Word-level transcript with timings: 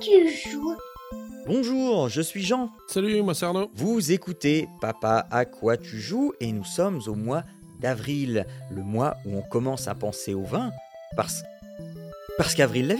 tu 0.00 0.28
joues 0.50 0.76
Bonjour, 1.46 2.08
je 2.08 2.20
suis 2.20 2.42
Jean. 2.42 2.70
Salut, 2.88 3.22
moi 3.22 3.34
c'est 3.34 3.46
Arnaud. 3.46 3.70
Vous 3.74 4.12
écoutez 4.12 4.68
Papa 4.80 5.26
à 5.30 5.44
quoi 5.44 5.76
tu 5.76 5.98
joues? 5.98 6.32
Et 6.40 6.52
nous 6.52 6.64
sommes 6.64 7.00
au 7.06 7.14
mois 7.14 7.42
d'avril, 7.80 8.46
le 8.70 8.82
mois 8.82 9.16
où 9.24 9.36
on 9.36 9.42
commence 9.42 9.88
à 9.88 9.94
penser 9.94 10.34
au 10.34 10.42
vin 10.42 10.70
parce 11.16 11.42
parce 12.36 12.54
qu'avril 12.54 12.86
la 12.86 12.94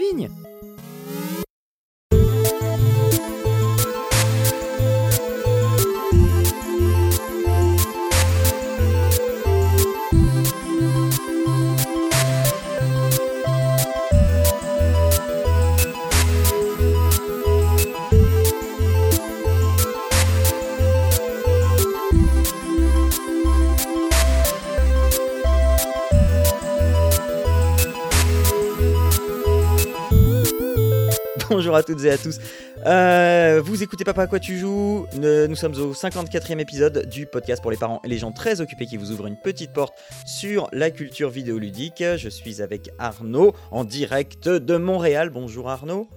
Bonjour 31.69 31.77
à 31.77 31.83
toutes 31.83 32.03
et 32.05 32.11
à 32.11 32.17
tous. 32.17 32.39
Euh, 32.87 33.61
vous 33.63 33.83
écoutez 33.83 34.03
Papa 34.03 34.23
à 34.23 34.27
quoi 34.27 34.41
tu 34.41 34.57
joues? 34.57 35.07
Nous 35.13 35.55
sommes 35.55 35.75
au 35.75 35.93
54e 35.93 36.59
épisode 36.61 37.07
du 37.11 37.27
podcast 37.27 37.61
pour 37.61 37.71
les 37.71 37.77
parents 37.77 38.01
et 38.05 38.09
les 38.09 38.17
gens 38.17 38.33
très 38.33 38.63
occupés 38.63 38.87
qui 38.87 38.97
vous 38.97 39.13
ouvrent 39.13 39.27
une 39.27 39.37
petite 39.37 39.75
porte 39.75 39.93
sur 40.25 40.71
la 40.73 40.91
culture 40.91 41.29
vidéoludique. 41.29 42.03
Je 42.17 42.31
suis 42.31 42.63
avec 42.63 42.89
Arnaud 42.99 43.53
en 43.71 43.85
direct 43.85 44.49
de 44.49 44.77
Montréal. 44.79 45.29
Bonjour 45.29 45.69
Arnaud. 45.69 46.09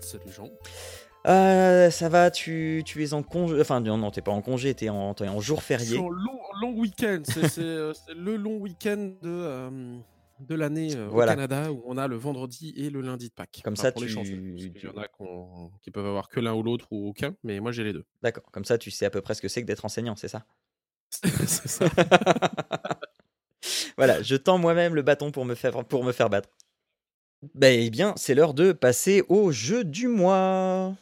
Salut 0.00 0.30
Jean. 0.36 0.50
Euh, 1.26 1.88
ça 1.88 2.10
va, 2.10 2.30
tu, 2.30 2.82
tu 2.84 3.02
es 3.02 3.14
en 3.14 3.22
congé. 3.22 3.58
Enfin, 3.58 3.80
non, 3.80 3.96
non, 3.96 4.10
t'es 4.10 4.20
pas 4.20 4.32
en 4.32 4.42
congé, 4.42 4.74
t'es 4.74 4.90
en, 4.90 5.14
jour 5.40 5.62
férié. 5.62 5.96
en 5.96 6.10
long, 6.10 6.40
long 6.60 6.74
week-end. 6.78 7.22
C'est 7.24 7.48
c'est, 7.48 7.62
euh, 7.62 7.94
c'est 7.94 8.14
le 8.14 8.36
long 8.36 8.58
week-end 8.58 9.12
de, 9.22 9.30
euh, 9.30 9.70
de 10.40 10.54
l'année 10.54 10.94
euh, 10.96 11.08
Voilà. 11.08 11.32
au 11.32 11.34
Canada 11.36 11.72
où 11.72 11.82
on 11.86 11.96
a 11.96 12.08
le 12.08 12.16
vendredi 12.16 12.72
et 12.76 12.90
le 12.90 13.00
lundi 13.00 13.28
de 13.28 13.34
Pâques. 13.34 13.60
Comme 13.64 13.74
Enfin, 13.74 13.82
ça, 13.84 13.92
pour 13.92 14.02
les 14.02 14.08
tu- 14.08 14.14
parce 14.14 14.24
qu'il 14.26 14.72
tu- 14.74 14.86
y 14.86 14.90
en 14.90 14.96
a 15.00 15.06
qui 15.82 15.90
peuvent 15.90 16.06
avoir 16.06 16.28
que 16.28 16.40
l'un 16.40 16.54
ou 16.54 16.62
l'autre 16.62 16.88
ou 16.90 17.08
aucun, 17.08 17.34
mais 17.44 17.60
moi 17.60 17.72
j'ai 17.72 17.84
les 17.84 17.92
deux. 17.92 18.04
D'accord, 18.22 18.44
comme 18.52 18.64
ça 18.64 18.76
tu 18.78 18.90
sais 18.90 19.06
à 19.06 19.10
peu 19.10 19.20
près 19.20 19.34
ce 19.34 19.42
que 19.42 19.48
c'est 19.48 19.62
que 19.62 19.66
d'être 19.66 19.84
enseignant, 19.84 20.16
c'est 20.16 20.28
ça? 20.28 20.44
C'est 21.46 21.68
ça. 21.68 21.86
Voilà, 23.96 24.20
je 24.22 24.34
tends 24.36 24.58
moi-même 24.58 24.94
le 24.94 25.02
bâton 25.02 25.30
pour 25.30 25.44
me 25.44 25.54
faire, 25.54 25.84
pour 25.84 26.04
me 26.04 26.12
faire 26.12 26.28
battre. 26.28 26.48
Ben, 27.54 27.78
eh 27.80 27.90
bien, 27.90 28.12
c'est 28.16 28.34
l'heure 28.34 28.54
de 28.54 28.72
passer 28.72 29.22
au 29.28 29.52
jeu 29.52 29.84
du 29.84 30.08
mois. 30.08 30.94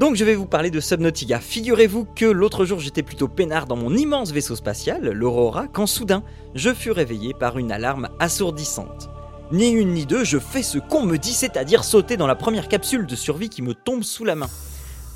Donc 0.00 0.16
je 0.16 0.24
vais 0.24 0.34
vous 0.34 0.46
parler 0.46 0.70
de 0.70 0.80
Subnautica. 0.80 1.38
Figurez-vous 1.38 2.06
que 2.16 2.24
l'autre 2.24 2.64
jour 2.64 2.80
j'étais 2.80 3.02
plutôt 3.02 3.28
peinard 3.28 3.66
dans 3.66 3.76
mon 3.76 3.94
immense 3.94 4.32
vaisseau 4.32 4.56
spatial, 4.56 5.10
l'Aurora, 5.10 5.68
quand 5.68 5.86
soudain 5.86 6.24
je 6.54 6.72
fus 6.72 6.90
réveillé 6.90 7.34
par 7.34 7.58
une 7.58 7.70
alarme 7.70 8.08
assourdissante. 8.18 9.10
Ni 9.52 9.70
une 9.70 9.92
ni 9.92 10.06
deux, 10.06 10.24
je 10.24 10.38
fais 10.38 10.62
ce 10.62 10.78
qu'on 10.78 11.04
me 11.04 11.18
dit, 11.18 11.34
c'est-à-dire 11.34 11.84
sauter 11.84 12.16
dans 12.16 12.26
la 12.26 12.34
première 12.34 12.68
capsule 12.68 13.06
de 13.06 13.14
survie 13.14 13.50
qui 13.50 13.60
me 13.60 13.74
tombe 13.74 14.02
sous 14.02 14.24
la 14.24 14.34
main. 14.34 14.48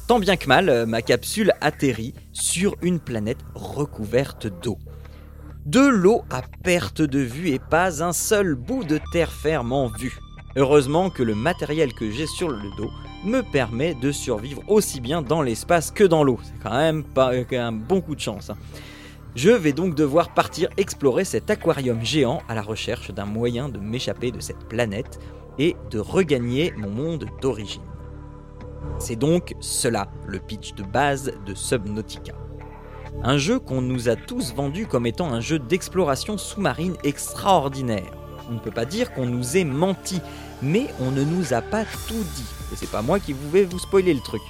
Tant 0.08 0.20
bien 0.20 0.36
que 0.36 0.46
mal, 0.46 0.86
ma 0.86 1.02
capsule 1.02 1.52
atterrit 1.62 2.14
sur 2.32 2.76
une 2.82 3.00
planète 3.00 3.40
recouverte 3.54 4.46
d'eau. 4.46 4.78
De 5.64 5.80
l'eau 5.80 6.22
à 6.30 6.42
perte 6.62 7.02
de 7.02 7.18
vue 7.18 7.48
et 7.48 7.58
pas 7.58 8.04
un 8.04 8.12
seul 8.12 8.54
bout 8.54 8.84
de 8.84 9.00
terre 9.10 9.32
ferme 9.32 9.72
en 9.72 9.88
vue. 9.88 10.18
Heureusement 10.54 11.10
que 11.10 11.22
le 11.22 11.34
matériel 11.34 11.92
que 11.92 12.10
j'ai 12.10 12.26
sur 12.26 12.48
le 12.48 12.76
dos 12.76 12.90
me 13.26 13.42
permet 13.42 13.94
de 13.94 14.12
survivre 14.12 14.62
aussi 14.68 15.00
bien 15.00 15.20
dans 15.20 15.42
l'espace 15.42 15.90
que 15.90 16.04
dans 16.04 16.24
l'eau. 16.24 16.38
C'est 16.42 16.62
quand 16.62 16.76
même 16.76 17.04
pas 17.04 17.32
euh, 17.34 17.44
un 17.52 17.72
bon 17.72 18.00
coup 18.00 18.14
de 18.14 18.20
chance. 18.20 18.50
hein. 18.50 18.56
Je 19.34 19.50
vais 19.50 19.72
donc 19.74 19.94
devoir 19.94 20.32
partir 20.32 20.70
explorer 20.78 21.24
cet 21.24 21.50
aquarium 21.50 22.02
géant 22.02 22.40
à 22.48 22.54
la 22.54 22.62
recherche 22.62 23.10
d'un 23.10 23.26
moyen 23.26 23.68
de 23.68 23.78
m'échapper 23.78 24.30
de 24.30 24.40
cette 24.40 24.66
planète 24.66 25.18
et 25.58 25.76
de 25.90 25.98
regagner 25.98 26.72
mon 26.78 26.88
monde 26.88 27.26
d'origine. 27.42 27.82
C'est 28.98 29.16
donc 29.16 29.54
cela 29.60 30.08
le 30.26 30.38
pitch 30.38 30.74
de 30.74 30.84
base 30.84 31.32
de 31.44 31.54
Subnautica. 31.54 32.32
Un 33.22 33.36
jeu 33.36 33.58
qu'on 33.58 33.82
nous 33.82 34.08
a 34.08 34.16
tous 34.16 34.54
vendu 34.54 34.86
comme 34.86 35.06
étant 35.06 35.32
un 35.32 35.40
jeu 35.40 35.58
d'exploration 35.58 36.38
sous-marine 36.38 36.96
extraordinaire. 37.02 38.12
On 38.48 38.54
ne 38.54 38.58
peut 38.58 38.70
pas 38.70 38.84
dire 38.84 39.12
qu'on 39.12 39.26
nous 39.26 39.56
ait 39.56 39.64
menti, 39.64 40.20
mais 40.62 40.86
on 41.00 41.10
ne 41.10 41.24
nous 41.24 41.52
a 41.52 41.60
pas 41.60 41.84
tout 42.06 42.24
dit. 42.36 42.55
Et 42.72 42.76
c'est 42.76 42.90
pas 42.90 43.02
moi 43.02 43.20
qui 43.20 43.34
vais 43.52 43.64
vous 43.64 43.78
spoiler 43.78 44.14
le 44.14 44.20
truc. 44.20 44.42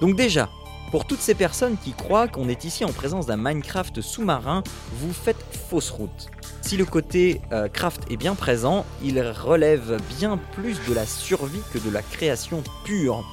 Donc 0.00 0.16
déjà, 0.16 0.48
pour 0.90 1.06
toutes 1.06 1.20
ces 1.20 1.34
personnes 1.34 1.76
qui 1.76 1.92
croient 1.92 2.28
qu'on 2.28 2.48
est 2.48 2.64
ici 2.64 2.84
en 2.84 2.92
présence 2.92 3.26
d'un 3.26 3.36
Minecraft 3.36 4.00
sous-marin, 4.00 4.62
vous 4.94 5.12
faites 5.12 5.44
fausse 5.68 5.90
route. 5.90 6.30
Si 6.62 6.76
le 6.76 6.84
côté 6.84 7.40
euh, 7.52 7.68
craft 7.68 8.02
est 8.10 8.16
bien 8.16 8.34
présent, 8.34 8.86
il 9.02 9.20
relève 9.20 10.00
bien 10.18 10.38
plus 10.52 10.78
de 10.88 10.94
la 10.94 11.06
survie 11.06 11.60
que 11.72 11.78
de 11.78 11.90
la 11.90 12.02
création 12.02 12.62
pure. 12.84 13.24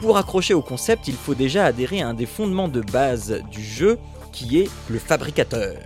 Pour 0.00 0.18
accrocher 0.18 0.54
au 0.54 0.62
concept, 0.62 1.08
il 1.08 1.14
faut 1.14 1.34
déjà 1.34 1.64
adhérer 1.64 2.02
à 2.02 2.08
un 2.08 2.14
des 2.14 2.26
fondements 2.26 2.68
de 2.68 2.80
base 2.80 3.42
du 3.50 3.62
jeu, 3.62 3.98
qui 4.32 4.58
est 4.58 4.70
le 4.90 4.98
fabricateur. 4.98 5.76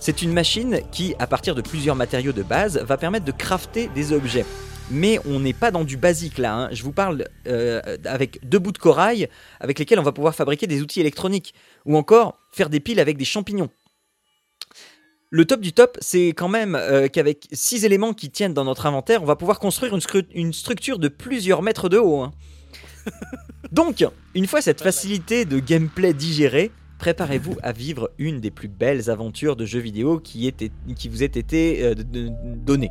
C'est 0.00 0.22
une 0.22 0.32
machine 0.32 0.80
qui, 0.92 1.14
à 1.18 1.26
partir 1.26 1.54
de 1.54 1.62
plusieurs 1.62 1.96
matériaux 1.96 2.32
de 2.32 2.42
base, 2.42 2.78
va 2.78 2.96
permettre 2.96 3.24
de 3.24 3.32
crafter 3.32 3.88
des 3.94 4.12
objets. 4.12 4.44
Mais 4.90 5.20
on 5.24 5.38
n'est 5.40 5.52
pas 5.52 5.70
dans 5.70 5.84
du 5.84 5.96
basique 5.96 6.38
là, 6.38 6.54
hein. 6.54 6.68
je 6.72 6.82
vous 6.82 6.92
parle 6.92 7.28
euh, 7.46 7.80
avec 8.04 8.40
deux 8.48 8.58
bouts 8.58 8.72
de 8.72 8.78
corail 8.78 9.28
avec 9.60 9.78
lesquels 9.78 10.00
on 10.00 10.02
va 10.04 10.12
pouvoir 10.12 10.34
fabriquer 10.34 10.66
des 10.66 10.82
outils 10.82 11.00
électroniques, 11.00 11.54
ou 11.86 11.96
encore 11.96 12.38
faire 12.52 12.68
des 12.70 12.80
piles 12.80 12.98
avec 12.98 13.16
des 13.16 13.24
champignons. 13.24 13.70
Le 15.32 15.44
top 15.44 15.60
du 15.60 15.72
top, 15.72 15.96
c'est 16.00 16.28
quand 16.28 16.48
même 16.48 16.74
euh, 16.74 17.06
qu'avec 17.06 17.46
six 17.52 17.84
éléments 17.84 18.14
qui 18.14 18.30
tiennent 18.30 18.52
dans 18.52 18.64
notre 18.64 18.86
inventaire, 18.86 19.22
on 19.22 19.26
va 19.26 19.36
pouvoir 19.36 19.60
construire 19.60 19.96
une, 20.34 20.52
structure 20.52 20.98
de 20.98 21.06
plusieurs 21.06 21.62
mètres 21.62 21.88
de 21.88 21.98
haut. 21.98 22.22
hein. 22.22 22.32
Donc, 23.70 24.04
une 24.34 24.48
fois 24.48 24.60
cette 24.60 24.82
facilité 24.82 25.44
de 25.44 25.60
gameplay 25.60 26.14
digérée, 26.14 26.72
préparez-vous 26.98 27.56
à 27.62 27.70
vivre 27.70 28.10
une 28.18 28.40
des 28.40 28.50
plus 28.50 28.66
belles 28.66 29.08
aventures 29.08 29.54
de 29.54 29.64
jeux 29.64 29.78
vidéo 29.78 30.18
qui, 30.18 30.48
était- 30.48 30.72
qui 30.96 31.08
vous 31.08 31.22
ait 31.22 31.26
été 31.26 31.84
euh, 31.84 31.94
donnée. 31.94 32.90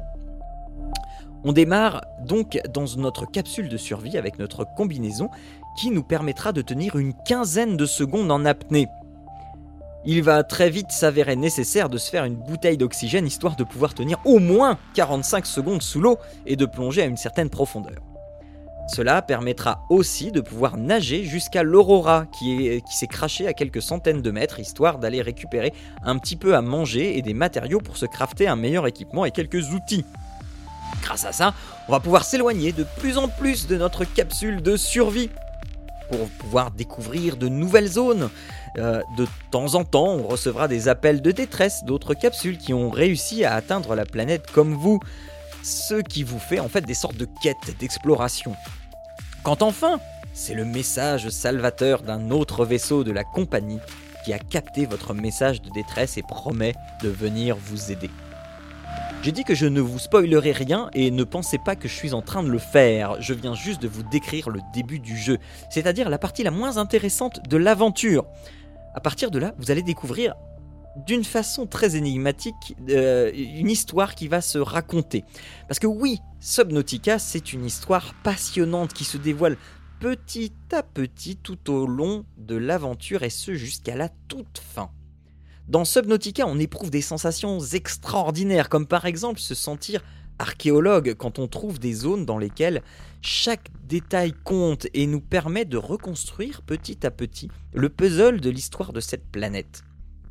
On 1.44 1.54
démarre 1.54 2.02
donc 2.26 2.60
dans 2.74 2.86
notre 2.98 3.26
capsule 3.26 3.70
de 3.70 3.78
survie 3.78 4.18
avec 4.18 4.40
notre 4.40 4.66
combinaison 4.76 5.30
qui 5.78 5.90
nous 5.90 6.04
permettra 6.04 6.52
de 6.52 6.62
tenir 6.62 6.98
une 6.98 7.14
quinzaine 7.14 7.78
de 7.78 7.86
secondes 7.86 8.32
en 8.32 8.44
apnée. 8.46 8.88
Il 10.06 10.22
va 10.24 10.44
très 10.44 10.70
vite 10.70 10.92
s'avérer 10.92 11.36
nécessaire 11.36 11.90
de 11.90 11.98
se 11.98 12.10
faire 12.10 12.26
une 12.26 12.36
bouteille 12.36 12.78
d'oxygène 12.78 13.28
histoire 13.28 13.56
de 13.56 13.64
pouvoir 13.64 13.94
tenir 13.94 14.18
au 14.26 14.40
moins 14.40 14.78
45 14.96 15.46
secondes 15.46 15.82
sous 15.82 16.02
l'eau 16.02 16.18
et 16.46 16.56
de 16.56 16.66
plonger 16.66 17.02
à 17.04 17.06
une 17.06 17.18
certaine 17.18 17.50
profondeur. 17.50 18.00
Cela 18.88 19.22
permettra 19.22 19.82
aussi 19.90 20.32
de 20.32 20.42
pouvoir 20.42 20.76
nager 20.78 21.24
jusqu'à 21.24 21.64
l'Aurora 21.64 22.26
qui 22.38 22.66
est- 22.68 22.82
qui 22.82 22.98
s'est 22.98 23.08
craché 23.08 23.46
à 23.48 23.54
quelques 23.54 23.82
centaines 23.84 24.22
de 24.22 24.32
mètres 24.32 24.60
histoire 24.60 24.98
d'aller 24.98 25.22
récupérer 25.22 25.74
un 26.04 26.18
petit 26.18 26.36
peu 26.36 26.56
à 26.56 26.62
manger 26.62 27.18
et 27.18 27.22
des 27.22 27.36
matériaux 27.36 27.80
pour 27.82 27.98
se 27.98 28.08
crafter 28.08 28.48
un 28.48 28.56
meilleur 28.56 28.88
équipement 28.88 29.26
et 29.26 29.32
quelques 29.32 29.74
outils. 29.74 30.06
Grâce 31.01 31.25
à 31.25 31.31
ça, 31.31 31.54
on 31.88 31.92
va 31.92 32.00
pouvoir 32.00 32.25
s'éloigner 32.25 32.72
de 32.72 32.84
plus 32.84 33.18
en 33.18 33.28
plus 33.28 33.68
de 33.68 33.78
notre 33.78 34.06
capsule 34.06 34.62
de 34.62 34.78
survie 34.78 35.30
pour 36.10 36.28
pouvoir 36.40 36.72
découvrir 36.72 37.38
de 37.38 37.48
nouvelles 37.48 37.88
zones. 37.88 38.30
Euh, 38.78 39.01
de 39.18 39.28
temps 39.51 39.75
en 39.75 39.84
temps, 39.84 40.16
on 40.16 40.28
recevra 40.28 40.68
des 40.68 40.88
appels 40.88 41.22
de 41.22 41.31
détresse 41.31 41.84
d'autres 41.86 42.13
capsules 42.13 42.57
qui 42.57 42.74
ont 42.74 42.90
réussi 42.90 43.46
à 43.46 43.54
atteindre 43.54 43.96
la 43.96 44.06
planète 44.06 44.50
comme 44.51 44.74
vous, 44.74 45.00
ce 45.63 46.01
qui 46.01 46.24
vous 46.24 46.40
fait 46.40 46.60
en 46.60 46.69
fait 46.69 46.81
des 46.81 46.94
sortes 46.94 47.18
de 47.18 47.28
quêtes 47.42 47.78
d'exploration. 47.80 48.56
Quand 49.44 49.62
enfin, 49.62 50.00
c'est 50.34 50.54
le 50.54 50.66
message 50.66 51.30
salvateur 51.30 52.01
d'un 52.01 52.31
autre 52.31 52.66
vaisseau 52.66 53.04
de 53.04 53.12
la 53.12 53.24
compagnie 53.24 53.80
qui 54.25 54.34
a 54.34 54.40
capté 54.40 54.86
votre 54.86 55.13
message 55.13 55.62
de 55.62 55.69
détresse 55.69 56.18
et 56.18 56.24
promet 56.24 56.74
de 57.01 57.10
venir 57.10 57.56
vous 57.57 57.92
aider. 57.92 58.10
J'ai 59.21 59.33
dit 59.33 59.44
que 59.44 59.54
je 59.54 59.66
ne 59.66 59.81
vous 59.81 60.00
spoilerai 60.00 60.54
rien 60.54 60.89
et 60.94 61.12
ne 61.12 61.25
pensez 61.25 61.57
pas 61.57 61.75
que 61.75 61.89
je 61.89 61.94
suis 61.94 62.13
en 62.13 62.21
train 62.21 62.42
de 62.42 62.48
le 62.48 62.57
faire, 62.57 63.21
je 63.21 63.33
viens 63.33 63.54
juste 63.54 63.81
de 63.81 63.89
vous 63.89 64.01
décrire 64.04 64.50
le 64.50 64.62
début 64.74 65.00
du 65.00 65.18
jeu, 65.18 65.39
c'est-à-dire 65.69 66.10
la 66.10 66.18
partie 66.18 66.42
la 66.42 66.51
moins 66.51 66.77
intéressante 66.77 67.42
de 67.50 67.57
l'aventure. 67.57 68.25
À 68.95 69.01
partir 69.01 69.30
de 69.30 69.38
là, 69.38 69.54
vous 69.57 69.71
allez 69.71 69.83
découvrir 69.83 70.36
d'une 71.06 71.25
façon 71.25 71.68
très 71.68 71.98
énigmatique 71.98 72.77
euh, 72.89 73.30
une 73.33 73.69
histoire 73.69 74.16
qui 74.16 74.30
va 74.30 74.39
se 74.39 74.57
raconter. 74.57 75.25
Parce 75.68 75.80
que 75.80 75.88
oui, 75.88 76.19
Subnautica, 76.39 77.19
c'est 77.19 77.51
une 77.51 77.65
histoire 77.65 78.13
passionnante 78.24 78.94
qui 78.94 79.04
se 79.04 79.18
dévoile 79.18 79.57
petit 80.00 80.54
à 80.72 80.81
petit 80.81 81.36
tout 81.36 81.69
au 81.69 81.86
long 81.86 82.24
de 82.38 82.56
l'aventure 82.56 83.24
et 83.24 83.30
ce 83.30 83.54
jusqu'à 83.54 83.98
la 83.98 84.07
toute 84.30 84.60
fin. 84.60 84.89
Dans 85.69 85.86
Subnautica, 85.86 86.48
on 86.48 86.57
éprouve 86.57 86.89
des 86.89 87.04
sensations 87.04 87.60
extraordinaires, 87.60 88.69
comme 88.69 88.88
par 88.88 89.06
exemple 89.06 89.39
se 89.39 89.54
sentir 89.54 90.01
archéologue 90.39 91.13
quand 91.13 91.38
on 91.38 91.48
trouve 91.48 91.77
des 91.77 91.94
zones 91.94 92.25
dans 92.25 92.39
lesquelles 92.39 92.81
chaque 93.21 93.69
détail 93.83 94.33
compte 94.44 94.88
et 94.95 95.06
nous 95.06 95.21
permet 95.21 95.66
de 95.66 95.77
reconstruire 95.77 96.63
petit 96.63 97.06
à 97.06 97.12
petit 97.12 97.51
le 97.71 97.89
puzzle 97.89 98.42
de 98.42 98.50
l'histoire 98.50 98.94
de 98.94 99.00
cette 99.00 99.30
planète. 99.31 99.83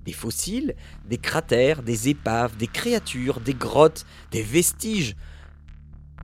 Des 0.04 0.12
fossiles, 0.12 0.74
des 1.08 1.18
cratères, 1.18 1.84
des 1.84 2.08
épaves, 2.08 2.56
des 2.56 2.66
créatures, 2.66 3.38
des 3.38 3.54
grottes, 3.54 4.06
des 4.32 4.42
vestiges. 4.42 5.14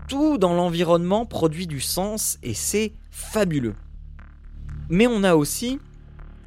Tout 0.08 0.38
dans 0.38 0.54
l'environnement 0.54 1.24
produit 1.24 1.68
du 1.68 1.80
sens 1.80 2.36
et 2.42 2.54
c'est 2.54 2.94
fabuleux. 3.12 3.76
Mais 4.88 5.06
on 5.06 5.22
a 5.22 5.36
aussi 5.36 5.78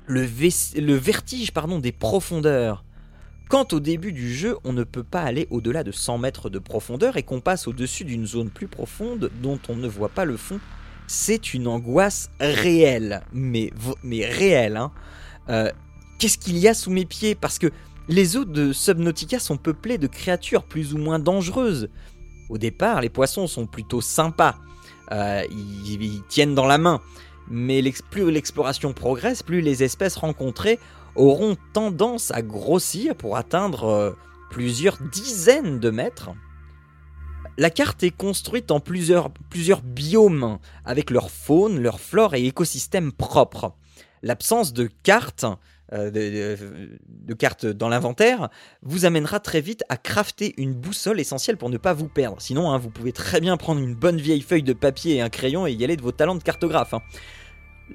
le, 0.08 0.94
vertige 0.96 1.52
pardon, 1.52 1.80
des 1.80 1.92
profondeurs. 1.92 2.84
Quand 3.50 3.72
au 3.74 3.80
début 3.80 4.12
du 4.12 4.34
jeu, 4.34 4.58
on 4.64 4.74
ne 4.74 4.84
peut 4.84 5.04
pas 5.04 5.22
aller 5.22 5.48
au-delà 5.52 5.84
de 5.84 5.92
100 5.92 6.18
mètres 6.18 6.50
de 6.50 6.60
profondeur 6.60 7.16
et 7.16 7.24
qu'on 7.24 7.40
passe 7.40 7.68
au-dessus 7.68 8.04
d'une 8.04 8.26
zone 8.26 8.50
plus 8.50 8.68
profonde 8.68 9.32
dont 9.42 9.60
on 9.70 9.76
ne 9.76 9.88
voit 9.88 10.10
pas 10.10 10.26
le 10.26 10.36
fond, 10.36 10.60
c'est 11.08 11.54
une 11.54 11.68
angoisse 11.68 12.30
réelle, 12.42 13.22
mais, 13.32 13.72
réelle. 14.04 14.76
Hein. 14.76 14.92
Euh, 15.50 15.72
qu'est-ce 16.20 16.38
qu'il 16.38 16.58
y 16.58 16.68
a 16.68 16.74
sous 16.74 16.92
mes 16.92 17.06
pieds? 17.06 17.36
Parce 17.36 17.58
que 17.58 17.72
les 18.10 18.36
eaux 18.36 18.46
de 18.46 18.74
Subnautica 18.74 19.40
sont 19.40 19.58
peuplées 19.58 19.98
de 19.98 20.08
créatures 20.08 20.64
plus 20.64 20.94
ou 20.94 20.98
moins 20.98 21.20
dangereuses. 21.20 21.90
Au 22.50 22.58
départ, 22.58 23.02
les 23.02 23.10
poissons 23.10 23.48
sont 23.48 23.66
plutôt 23.66 24.02
sympas. 24.02 24.56
Euh, 25.12 25.44
ils, 25.52 26.22
tiennent 26.28 26.56
dans 26.56 26.66
la 26.66 26.78
main. 26.78 27.02
Mais 27.50 27.82
plus 28.10 28.30
l'exploration 28.32 28.94
progresse, 28.94 29.44
plus 29.44 29.62
les 29.62 29.84
espèces 29.84 30.16
rencontrées 30.16 30.80
auront 31.16 31.58
tendance 31.74 32.32
à 32.32 32.42
grossir 32.42 33.16
pour 33.16 33.38
atteindre 33.38 33.86
euh, 33.86 34.12
plusieurs 34.50 34.98
dizaines 35.12 35.80
de 35.80 35.90
mètres. 35.90 36.32
La 37.58 37.70
carte 37.72 38.04
est 38.04 38.16
construite 38.16 38.70
en 38.70 38.80
plusieurs, 38.80 39.32
plusieurs 39.50 39.82
biomes, 39.82 40.60
avec 40.86 41.10
leur 41.10 41.32
faune, 41.32 41.82
leur 41.82 42.00
flore 42.00 42.36
et 42.36 42.46
écosystèmes 42.46 43.12
propres. 43.12 43.74
L'absence 44.22 44.74
de 44.74 44.90
carte, 45.04 45.46
euh, 45.94 46.12
de, 46.12 47.34
cartes 47.34 47.66
dans 47.66 47.90
l'inventaire, 47.90 48.50
vous 48.82 49.06
amènera 49.06 49.40
très 49.40 49.62
vite 49.62 49.84
à 49.90 49.98
crafter 49.98 50.54
une 50.58 50.74
boussole 50.74 51.20
essentielle 51.20 51.58
pour 51.58 51.70
ne 51.70 51.78
pas 51.78 51.94
vous 51.94 52.10
perdre. 52.10 52.42
Sinon, 52.42 52.72
hein, 52.72 52.78
vous 52.78 52.90
pouvez 52.90 53.14
très 53.14 53.40
bien 53.40 53.58
prendre 53.58 53.82
une 53.82 53.96
bonne 53.96 54.18
vieille 54.18 54.42
feuille 54.42 54.64
de 54.64 54.74
papier 54.74 55.16
et 55.16 55.22
un 55.22 55.30
crayon 55.30 55.66
et 55.68 55.72
y 55.72 55.84
aller 55.84 55.98
de 55.98 56.02
vos 56.02 56.12
talents 56.12 56.36
de 56.36 56.44
cartographe. 56.44 56.94
Hein. 56.94 57.02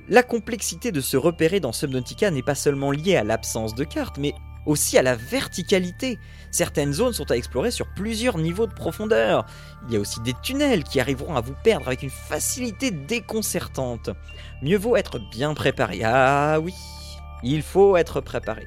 La 0.08 0.22
complexité 0.22 0.90
de 0.90 1.00
se 1.00 1.16
repérer 1.16 1.60
dans 1.60 1.72
Subnautica 1.72 2.30
n'est 2.30 2.42
pas 2.42 2.54
seulement 2.54 2.92
liée 2.92 3.16
à 3.16 3.24
l'absence 3.24 3.74
de 3.74 3.84
cartes, 3.84 4.16
mais 4.16 4.34
aussi 4.64 4.96
à 4.96 5.02
la 5.02 5.14
verticalité. 5.14 6.18
Certaines 6.50 6.92
zones 6.92 7.12
sont 7.12 7.30
à 7.30 7.36
explorer 7.36 7.70
sur 7.70 7.86
plusieurs 7.94 8.38
niveaux 8.38 8.66
de 8.66 8.72
profondeur. 8.72 9.44
Il 9.86 9.94
y 9.94 9.96
a 9.96 10.00
aussi 10.00 10.20
des 10.20 10.34
tunnels 10.42 10.84
qui 10.84 11.00
arriveront 11.00 11.34
à 11.34 11.40
vous 11.40 11.54
perdre 11.62 11.88
avec 11.88 12.02
une 12.02 12.10
facilité 12.10 12.90
déconcertante. 12.90 14.10
Mieux 14.62 14.78
vaut 14.78 14.96
être 14.96 15.18
bien 15.30 15.52
préparé. 15.54 16.02
Ah 16.04 16.58
oui, 16.60 16.74
il 17.42 17.62
faut 17.62 17.96
être 17.96 18.20
préparé. 18.20 18.66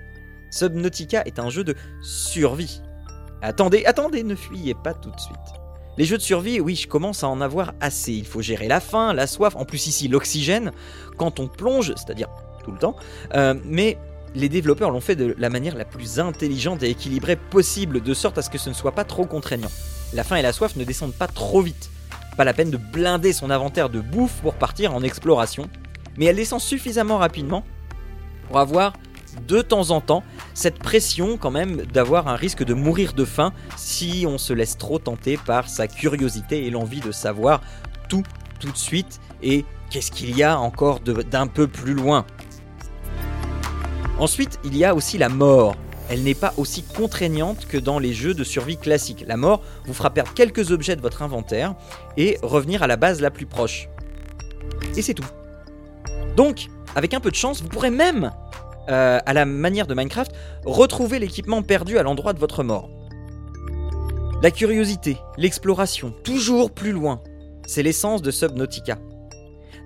Subnautica 0.52 1.24
est 1.26 1.40
un 1.40 1.50
jeu 1.50 1.64
de 1.64 1.76
survie. 2.02 2.82
Attendez, 3.42 3.84
attendez, 3.86 4.24
ne 4.24 4.36
fuyez 4.36 4.74
pas 4.74 4.94
tout 4.94 5.12
de 5.12 5.20
suite. 5.20 5.38
Les 5.98 6.06
jeux 6.06 6.18
de 6.18 6.22
survie, 6.22 6.60
oui, 6.60 6.76
je 6.76 6.88
commence 6.88 7.24
à 7.24 7.30
en 7.30 7.40
avoir 7.42 7.74
assez. 7.80 8.12
Il 8.14 8.26
faut 8.26 8.42
gérer 8.42 8.68
la 8.68 8.80
faim, 8.80 9.14
la 9.14 9.28
soif, 9.28 9.56
en 9.56 9.66
plus 9.66 9.88
ici 9.88 10.08
l'oxygène, 10.08 10.72
quand 11.18 11.40
on 11.40 11.48
plonge, 11.48 11.94
c'est-à-dire 11.96 12.28
tout 12.64 12.72
le 12.72 12.78
temps. 12.78 12.96
Euh, 13.34 13.54
mais 13.64 13.98
les 14.34 14.50
développeurs 14.50 14.92
l'ont 14.92 15.02
fait 15.02 15.16
de 15.16 15.36
la 15.38 15.50
manière 15.50 15.76
la 15.76 15.86
plus 15.86 16.20
intelligente 16.20 16.84
et 16.84 16.90
équilibrée 16.90 17.38
possible, 17.38 18.02
de 18.02 18.14
sorte 18.14 18.38
à 18.38 18.42
ce 18.42 18.50
que 18.50 18.58
ce 18.58 18.70
ne 18.70 18.74
soit 18.74 18.92
pas 18.92 19.06
trop 19.06 19.26
contraignant. 19.26 19.72
La 20.14 20.24
faim 20.24 20.36
et 20.36 20.42
la 20.42 20.52
soif 20.52 20.76
ne 20.76 20.84
descendent 20.84 21.14
pas 21.14 21.28
trop 21.28 21.62
vite. 21.62 21.90
Pas 22.36 22.44
la 22.44 22.54
peine 22.54 22.72
de 22.72 22.78
blinder 22.78 23.32
son 23.32 23.50
inventaire 23.50 23.90
de 23.90 24.02
bouffe 24.02 24.42
pour 24.42 24.56
partir 24.56 24.94
en 24.94 25.02
exploration, 25.02 25.70
mais 26.18 26.26
elle 26.26 26.36
descend 26.36 26.60
suffisamment 26.60 27.18
rapidement 27.18 27.64
pour 28.48 28.60
avoir 28.60 28.94
de 29.48 29.62
temps 29.62 29.92
en 29.92 30.02
temps 30.02 30.24
cette 30.54 30.80
pression 30.80 31.38
quand 31.38 31.52
même 31.52 31.78
d'avoir 31.94 32.28
un 32.28 32.36
risque 32.36 32.64
de 32.64 32.74
mourir 32.74 33.14
de 33.14 33.26
faim 33.26 33.52
si 33.76 34.26
on 34.28 34.38
se 34.38 34.54
laisse 34.54 34.78
trop 34.78 35.00
tenter 35.00 35.38
par 35.38 35.68
sa 35.68 35.88
curiosité 35.88 36.66
et 36.66 36.70
l'envie 36.70 37.02
de 37.02 37.12
savoir 37.12 37.62
tout 38.08 38.24
tout 38.60 38.72
de 38.72 38.78
suite 38.78 39.20
et 39.44 39.66
qu'est-ce 39.90 40.12
qu'il 40.12 40.36
y 40.36 40.44
a 40.44 40.60
encore 40.60 41.00
d'un 41.00 41.48
peu 41.48 41.68
plus 41.68 41.94
loin. 41.94 42.26
Ensuite, 44.18 44.60
il 44.64 44.76
y 44.78 44.86
a 44.86 44.96
aussi 44.96 45.18
la 45.18 45.30
mort. 45.30 45.76
Elle 46.10 46.24
n'est 46.24 46.36
pas 46.36 46.54
aussi 46.58 46.84
contraignante 46.84 47.66
que 47.68 47.78
dans 47.78 48.00
les 48.00 48.14
jeux 48.14 48.34
de 48.34 48.44
survie 48.44 48.78
classiques. 48.78 49.26
La 49.28 49.38
mort 49.38 49.62
vous 49.86 49.94
fera 49.94 50.12
perdre 50.12 50.34
quelques 50.34 50.72
objets 50.72 50.96
de 50.96 51.02
votre 51.02 51.22
inventaire 51.22 51.76
et 52.16 52.38
revenir 52.44 52.84
à 52.84 52.88
la 52.88 52.96
base 52.96 53.22
la 53.22 53.32
plus 53.32 53.46
proche. 53.46 53.90
Et 54.96 55.02
c'est 55.02 55.16
tout. 55.16 55.26
Donc, 56.36 56.68
avec 56.96 57.14
un 57.14 57.20
peu 57.20 57.30
de 57.30 57.36
chance, 57.36 57.62
vous 57.62 57.70
pourrez 57.70 57.92
même 57.92 58.32
euh, 58.90 59.20
à 59.26 59.34
la 59.34 59.46
manière 59.46 59.88
de 59.88 59.94
Minecraft, 59.96 60.32
retrouver 60.66 61.20
l'équipement 61.20 61.62
perdu 61.64 61.98
à 61.98 62.04
l'endroit 62.04 62.34
de 62.34 62.40
votre 62.40 62.64
mort. 62.64 62.90
La 64.44 64.52
curiosité, 64.52 65.18
l'exploration, 65.38 66.14
toujours 66.24 66.72
plus 66.72 66.92
loin, 66.92 67.22
c'est 67.66 67.82
l'essence 67.82 68.22
de 68.22 68.30
Subnautica. 68.30 69.00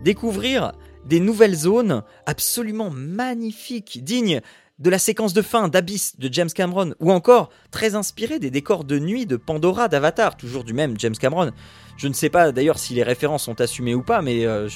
Découvrir 0.04 0.74
des 1.06 1.22
nouvelles 1.22 1.56
zones 1.56 2.04
absolument 2.26 2.90
magnifiques, 2.90 4.04
dignes 4.04 4.42
de 4.80 4.90
la 4.90 4.98
séquence 4.98 5.34
de 5.34 5.42
fin 5.42 5.68
d'Abyss 5.68 6.18
de 6.18 6.32
James 6.32 6.50
Cameron, 6.50 6.94
ou 7.00 7.12
encore 7.12 7.50
très 7.70 7.96
inspiré 7.96 8.40
des 8.40 8.50
décors 8.50 8.86
de 8.86 8.98
nuit 8.98 9.26
de 9.26 9.36
Pandora 9.36 9.90
d'Avatar, 9.90 10.38
toujours 10.38 10.64
du 10.64 10.74
même 10.74 10.98
James 10.98 11.16
Cameron. 11.16 11.52
Je 11.98 12.08
ne 12.08 12.14
sais 12.14 12.30
pas 12.30 12.54
d'ailleurs 12.54 12.80
si 12.80 12.94
les 12.94 13.04
références 13.04 13.44
sont 13.44 13.60
assumées 13.60 13.94
ou 13.94 14.02
pas, 14.02 14.22
mais 14.22 14.46
euh, 14.46 14.70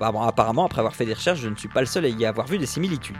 apparemment, 0.00 0.66
après 0.66 0.80
avoir 0.80 0.94
fait 0.94 1.06
des 1.06 1.14
recherches, 1.14 1.40
je 1.40 1.48
ne 1.48 1.56
suis 1.56 1.68
pas 1.68 1.80
le 1.80 1.86
seul 1.86 2.04
à 2.04 2.08
y 2.08 2.26
avoir 2.26 2.46
vu 2.46 2.58
des 2.58 2.66
similitudes. 2.66 3.16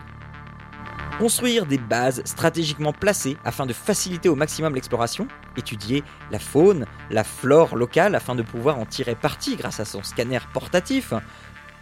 Construire 1.19 1.67
des 1.67 1.79
bases 1.79 2.23
stratégiquement 2.25 2.93
placées 2.93 3.37
afin 3.45 3.67
de 3.67 3.73
faciliter 3.73 4.29
au 4.29 4.37
maximum 4.37 4.75
l'exploration, 4.75 5.27
étudier 5.57 6.05
la 6.31 6.39
faune, 6.39 6.87
la 7.11 7.25
flore 7.25 7.75
locale 7.75 8.15
afin 8.15 8.37
de 8.37 8.43
pouvoir 8.43 8.79
en 8.79 8.87
tirer 8.87 9.17
parti 9.17 9.57
grâce 9.57 9.81
à 9.81 9.85
son 9.85 10.05
scanner 10.05 10.39
portatif. 10.53 11.15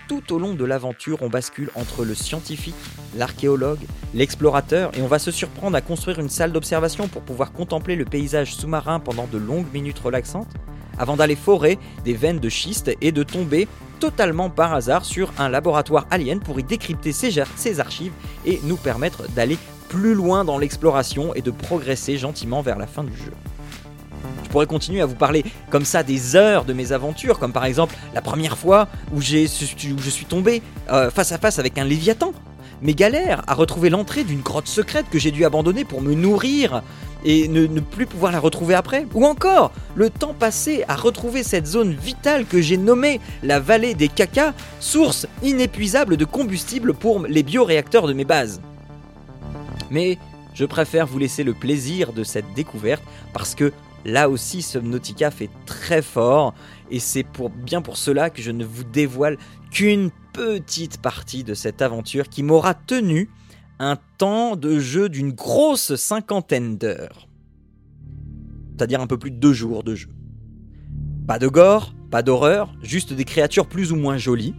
Tout 0.09 0.33
au 0.33 0.39
long 0.39 0.55
de 0.55 0.65
l'aventure, 0.65 1.19
on 1.23 1.29
bascule 1.29 1.71
entre 1.75 2.05
le 2.05 2.15
scientifique, 2.15 2.77
l'archéologue, 3.17 3.81
l'explorateur 4.15 4.97
et 4.97 5.03
on 5.03 5.09
va 5.09 5.19
se 5.19 5.33
surprendre 5.33 5.77
à 5.77 5.81
construire 5.81 6.21
une 6.21 6.29
salle 6.29 6.53
d'observation 6.53 7.09
pour 7.09 7.23
pouvoir 7.23 7.53
contempler 7.53 7.97
le 7.97 8.05
paysage 8.05 8.55
sous-marin 8.55 9.01
pendant 9.01 9.27
de 9.27 9.37
longues 9.37 9.73
minutes 9.73 9.99
relaxantes 9.99 10.53
avant 10.97 11.17
d'aller 11.17 11.35
forer 11.35 11.79
des 12.05 12.15
veines 12.15 12.39
de 12.39 12.49
schiste 12.49 12.93
et 13.01 13.11
de 13.11 13.23
tomber 13.25 13.67
totalement 13.99 14.49
par 14.49 14.75
hasard 14.75 15.05
sur 15.05 15.33
un 15.39 15.49
laboratoire 15.49 16.07
alien 16.13 16.39
pour 16.39 16.61
y 16.61 16.63
décrypter 16.63 17.13
ses, 17.13 17.41
archives 17.81 18.13
et 18.45 18.61
nous 18.63 18.77
permettre 18.77 19.29
d'aller 19.33 19.59
plus 19.89 20.15
loin 20.15 20.45
dans 20.45 20.59
l'exploration 20.59 21.35
et 21.35 21.43
de 21.43 21.51
progresser 21.51 22.17
gentiment 22.17 22.63
vers 22.63 22.79
la 22.79 22.87
fin 22.87 23.03
du 23.03 23.17
jeu. 23.17 23.33
Je 24.45 24.49
pourrais 24.49 24.67
continuer 24.67 25.01
à 25.01 25.07
vous 25.07 25.15
parler 25.15 25.45
comme 25.71 25.85
ça 25.85 26.03
des 26.03 26.37
heures 26.37 26.65
de 26.65 26.73
mes 26.73 26.93
aventures, 26.93 27.39
comme 27.39 27.53
par 27.53 27.65
exemple 27.65 27.95
la 28.15 28.23
première 28.23 28.57
fois 28.57 28.89
où, 29.15 29.21
je 29.21 29.47
suis 29.47 30.25
tombé 30.27 30.63
euh, 30.91 31.11
face 31.11 31.33
à 31.33 31.39
face 31.39 31.59
avec 31.59 31.79
un 31.79 31.85
léviathan. 31.85 32.33
Mes 32.83 32.95
galères 32.95 33.43
à 33.47 33.55
retrouver 33.55 33.89
l'entrée 33.89 34.23
d'une 34.23 34.41
grotte 34.41 34.69
secrète 34.69 35.07
que 35.11 35.19
j'ai 35.19 35.31
dû 35.31 35.45
abandonner 35.45 35.85
pour 35.85 36.03
me 36.03 36.15
nourrir 36.15 36.83
et 37.25 37.49
ne, 37.49 37.67
plus 37.81 38.07
pouvoir 38.07 38.33
la 38.33 38.39
retrouver 38.39 38.75
après 38.75 39.07
Ou 39.15 39.25
encore, 39.25 39.73
le 39.95 40.11
temps 40.11 40.35
passé 40.35 40.85
à 40.87 40.95
retrouver 40.95 41.43
cette 41.43 41.67
zone 41.67 41.93
vitale 41.93 42.45
que 42.45 42.61
j'ai 42.61 42.77
nommée 42.77 43.21
la 43.43 43.61
vallée 43.61 43.95
des 43.95 44.09
cacas, 44.09 44.53
source 44.79 45.27
inépuisable 45.43 46.17
de 46.17 46.25
combustible 46.25 46.93
pour 46.95 47.27
les 47.27 47.43
bioréacteurs 47.43 48.07
de 48.07 48.13
mes 48.13 48.25
bases 48.25 48.61
Mais 49.91 50.19
je 50.55 50.65
préfère 50.65 51.07
vous 51.07 51.19
laisser 51.19 51.45
le 51.45 51.55
plaisir 51.55 52.13
de 52.13 52.25
cette 52.25 52.53
découverte 52.55 53.03
parce 53.33 53.55
que 53.55 53.73
là 54.07 54.31
aussi 54.31 54.63
Subnautica 54.63 55.31
fait 55.31 55.51
très 55.67 56.01
fort 56.01 56.55
et 56.91 57.01
c'est 57.01 57.25
pour, 57.25 57.51
bien 57.51 57.83
pour 57.83 57.97
cela 57.97 58.31
que 58.31 58.41
je 58.41 58.51
ne 58.51 58.65
vous 58.65 58.85
dévoile 58.85 59.37
qu'une 59.71 60.11
petite 60.33 61.03
partie 61.03 61.45
de 61.45 61.55
cette 61.55 61.83
aventure 61.83 62.29
qui 62.29 62.43
m'aura 62.43 62.75
tenu 62.75 63.29
un 63.79 63.99
temps 64.19 64.57
de 64.57 64.79
jeu 64.79 65.09
d'une 65.09 65.33
grosse 65.33 65.97
cinquantaine 65.97 66.79
d'heures. 66.79 67.29
C'est-à-dire 68.77 69.01
un 69.01 69.07
peu 69.07 69.19
plus 69.19 69.31
de 69.31 69.37
deux 69.37 69.53
jours 69.53 69.83
de 69.83 69.95
jeu. 69.95 70.09
Pas 71.27 71.39
de 71.39 71.49
gore, 71.49 71.95
pas 72.11 72.23
d'horreur, 72.23 72.73
juste 72.83 73.13
des 73.13 73.25
créatures 73.25 73.67
plus 73.67 73.93
ou 73.93 73.97
moins 73.97 74.17
jolies. 74.17 74.55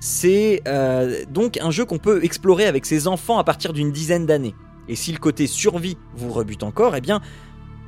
C'est 0.00 0.62
euh, 0.66 1.24
donc 1.30 1.58
un 1.60 1.70
jeu 1.70 1.84
qu'on 1.84 1.98
peut 1.98 2.24
explorer 2.24 2.66
avec 2.66 2.86
ses 2.86 3.08
enfants 3.08 3.38
à 3.38 3.44
partir 3.44 3.72
d'une 3.72 3.92
dizaine 3.92 4.26
d'années. 4.26 4.54
Et 4.88 4.94
si 4.94 5.12
le 5.12 5.18
côté 5.18 5.46
survie 5.46 5.98
vous 6.14 6.32
rebute 6.32 6.62
encore, 6.62 6.96
eh 6.96 7.00
bien, 7.00 7.20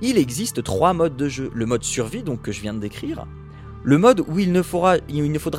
il 0.03 0.19
existe 0.19 0.63
trois 0.63 0.93
modes 0.93 1.17
de 1.17 1.29
jeu. 1.29 1.51
Le 1.55 1.67
mode 1.67 1.85
survie, 1.85 2.23
donc 2.23 2.43
que 2.43 2.53
je 2.53 2.61
viens 2.61 2.75
de 2.75 2.81
décrire, 2.81 3.27
le 3.83 3.97
mode 3.97 4.23
où 4.29 4.39
il 4.39 4.53
ne, 4.53 4.63
faudra, 4.63 4.99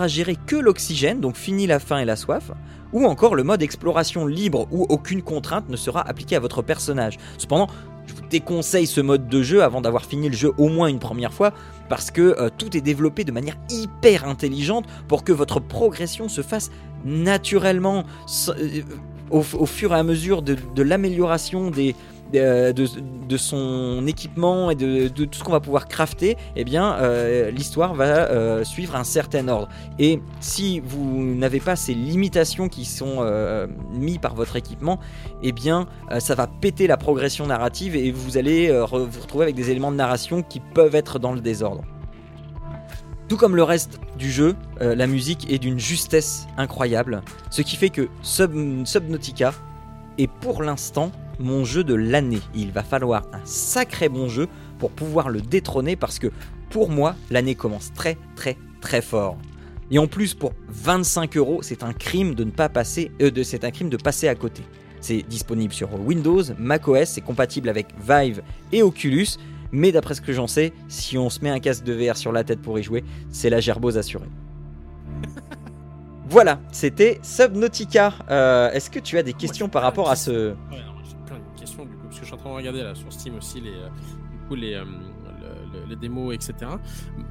gérer 0.07 0.36
que 0.45 0.55
l'oxygène, 0.55 1.19
donc 1.19 1.36
fini 1.36 1.65
la 1.65 1.79
faim 1.79 2.00
et 2.00 2.05
la 2.05 2.15
soif, 2.15 2.51
ou 2.93 3.05
encore 3.05 3.36
le 3.36 3.43
mode 3.43 3.63
exploration 3.63 4.27
libre 4.27 4.67
où 4.71 4.86
aucune 4.89 5.24
contrainte 5.24 5.69
ne 5.69 5.75
sera 5.75 6.07
appliquée 6.07 6.36
à 6.36 6.39
votre 6.39 6.62
personnage. 6.62 7.17
Cependant, 7.38 7.67
je 8.05 8.13
vous 8.13 8.21
déconseille 8.29 8.88
ce 8.88 9.01
mode 9.01 9.27
de 9.27 9.41
jeu 9.41 9.63
avant 9.63 9.81
d'avoir 9.81 10.05
fini 10.05 10.29
le 10.29 10.36
jeu 10.36 10.51
au 10.57 10.69
moins 10.69 10.88
une 10.88 11.00
première 11.00 11.33
fois, 11.33 11.51
parce 11.89 12.12
que 12.12 12.36
euh, 12.38 12.50
tout 12.55 12.75
est 12.77 12.81
développé 12.81 13.24
de 13.24 13.31
manière 13.31 13.57
hyper 13.69 14.27
intelligente 14.27 14.86
pour 15.07 15.24
que 15.24 15.31
votre 15.31 15.60
progression 15.60 16.29
se 16.29 16.41
fasse 16.41 16.69
naturellement, 17.05 18.03
euh, 18.50 18.81
au, 19.31 19.65
fur 19.65 19.93
et 19.93 19.98
à 19.98 20.03
mesure 20.03 20.41
de 20.41 20.81
l'amélioration 20.83 21.71
des, 21.71 21.95
de, 22.31 23.38
son 23.38 24.05
équipement 24.07 24.71
et 24.71 24.75
de, 24.75 25.07
tout 25.07 25.27
ce 25.31 25.43
qu'on 25.43 25.51
va 25.51 25.59
pouvoir 25.59 25.88
crafter, 25.88 26.38
eh 26.55 26.63
bien, 26.63 26.95
euh, 26.95 27.51
l'histoire 27.51 27.93
va 27.93 28.05
euh, 28.05 28.63
suivre 28.63 28.95
un 28.95 29.03
certain 29.03 29.47
ordre. 29.47 29.69
Et 30.00 30.19
si 30.39 30.79
vous 30.79 31.23
n'avez 31.35 31.59
pas 31.59 31.75
ces 31.75 31.93
limitations 31.93 32.69
qui 32.69 32.85
sont 32.85 33.17
euh, 33.19 33.67
mises 33.93 34.19
par 34.19 34.35
votre 34.35 34.55
équipement, 34.55 35.00
eh 35.43 35.51
bien, 35.51 35.88
ça 36.19 36.35
va 36.35 36.47
péter 36.47 36.88
la 36.88 36.97
progression 36.97 37.47
narrative 37.47 37.95
et 37.95 38.11
vous 38.11 38.38
allez 38.38 38.71
vous 38.71 39.21
retrouver 39.21 39.43
avec 39.43 39.55
des 39.55 39.71
éléments 39.71 39.91
de 39.91 39.97
narration 39.97 40.43
qui 40.43 40.59
peuvent 40.59 40.95
être 40.95 41.19
dans 41.19 41.33
le 41.33 41.41
désordre. 41.41 41.83
Tout 43.27 43.38
comme 43.38 43.55
le 43.55 43.63
reste 43.63 44.00
du 44.17 44.29
jeu, 44.29 44.55
la 44.79 45.07
musique 45.07 45.51
est 45.51 45.57
d'une 45.57 45.79
justesse 45.79 46.47
incroyable, 46.57 47.21
ce 47.50 47.61
qui 47.61 47.77
fait 47.77 47.89
que 47.89 48.09
Subnautica 48.23 49.53
est 50.17 50.29
pour 50.29 50.63
l'instant 50.63 51.11
mon 51.41 51.65
jeu 51.65 51.83
de 51.83 51.93
l'année. 51.93 52.41
Il 52.55 52.71
va 52.71 52.83
falloir 52.83 53.24
un 53.33 53.45
sacré 53.45 54.10
bon 54.10 54.27
jeu 54.27 54.48
pour 54.79 54.91
pouvoir 54.91 55.29
le 55.29 55.41
détrôner 55.41 55.95
parce 55.95 56.19
que 56.19 56.27
pour 56.69 56.89
moi, 56.89 57.15
l'année 57.29 57.55
commence 57.55 57.93
très 57.93 58.17
très 58.36 58.57
très 58.79 59.01
fort. 59.01 59.38
Et 59.91 60.00
en 60.00 60.07
plus, 60.07 60.33
pour 60.33 60.53
25 60.69 61.36
euros, 61.36 61.60
c'est 61.62 61.83
un 61.83 61.91
crime 61.91 62.33
de 62.33 62.45
ne 62.45 62.51
pas 62.51 62.69
passer, 62.69 63.12
euh, 63.21 63.29
de, 63.29 63.43
c'est 63.43 63.65
un 63.65 63.71
crime 63.71 63.89
de 63.89 63.98
passer 63.98 64.29
à 64.29 64.36
côté. 64.36 64.63
C'est 65.01 65.21
disponible 65.24 65.74
sur 65.74 65.89
Windows, 66.00 66.43
macOS, 66.57 67.10
c'est 67.10 67.21
compatible 67.21 67.67
avec 67.67 67.88
Vive 68.07 68.41
et 68.71 68.83
Oculus. 68.83 69.27
Mais 69.74 69.91
d'après 69.91 70.15
ce 70.15 70.21
que 70.21 70.33
j'en 70.33 70.48
sais, 70.48 70.74
si 70.88 71.17
on 71.17 71.29
se 71.29 71.41
met 71.41 71.50
un 71.50 71.60
casque 71.60 71.83
de 71.83 71.93
VR 71.93 72.17
sur 72.17 72.31
la 72.31 72.43
tête 72.43 72.62
pour 72.62 72.77
y 72.79 72.83
jouer, 72.83 73.03
c'est 73.29 73.50
la 73.50 73.60
gerbose 73.60 73.98
assurée. 73.98 74.29
voilà, 76.29 76.60
c'était 76.71 77.19
Subnautica. 77.24 78.13
Euh, 78.29 78.71
est-ce 78.71 78.89
que 78.89 79.00
tu 79.00 79.17
as 79.17 79.24
des 79.24 79.33
questions 79.33 79.69
par 79.69 79.81
rapport 79.81 80.10
à 80.10 80.15
ce 80.15 80.53
train 82.41 82.50
de 82.51 82.55
regarder 82.55 82.83
là 82.83 82.95
sur 82.95 83.12
Steam 83.12 83.38
aussi 83.38 83.62
les, 83.62 83.71
euh, 83.71 84.55
les, 84.55 84.74
euh, 84.74 84.83
les 85.89 85.95
démos, 85.95 86.33
etc. 86.33 86.71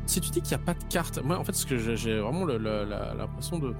Si 0.07 0.21
tu 0.21 0.31
dis 0.31 0.40
qu'il 0.40 0.57
n'y 0.57 0.62
a 0.62 0.64
pas 0.64 0.75
de 0.75 0.85
carte, 0.85 1.23
moi 1.23 1.38
en 1.38 1.45
fait, 1.45 1.55
ce 1.55 1.67
que 1.67 1.76
j'ai 1.79 2.19
vraiment 2.19 2.47
l'impression 2.47 3.59
de. 3.59 3.73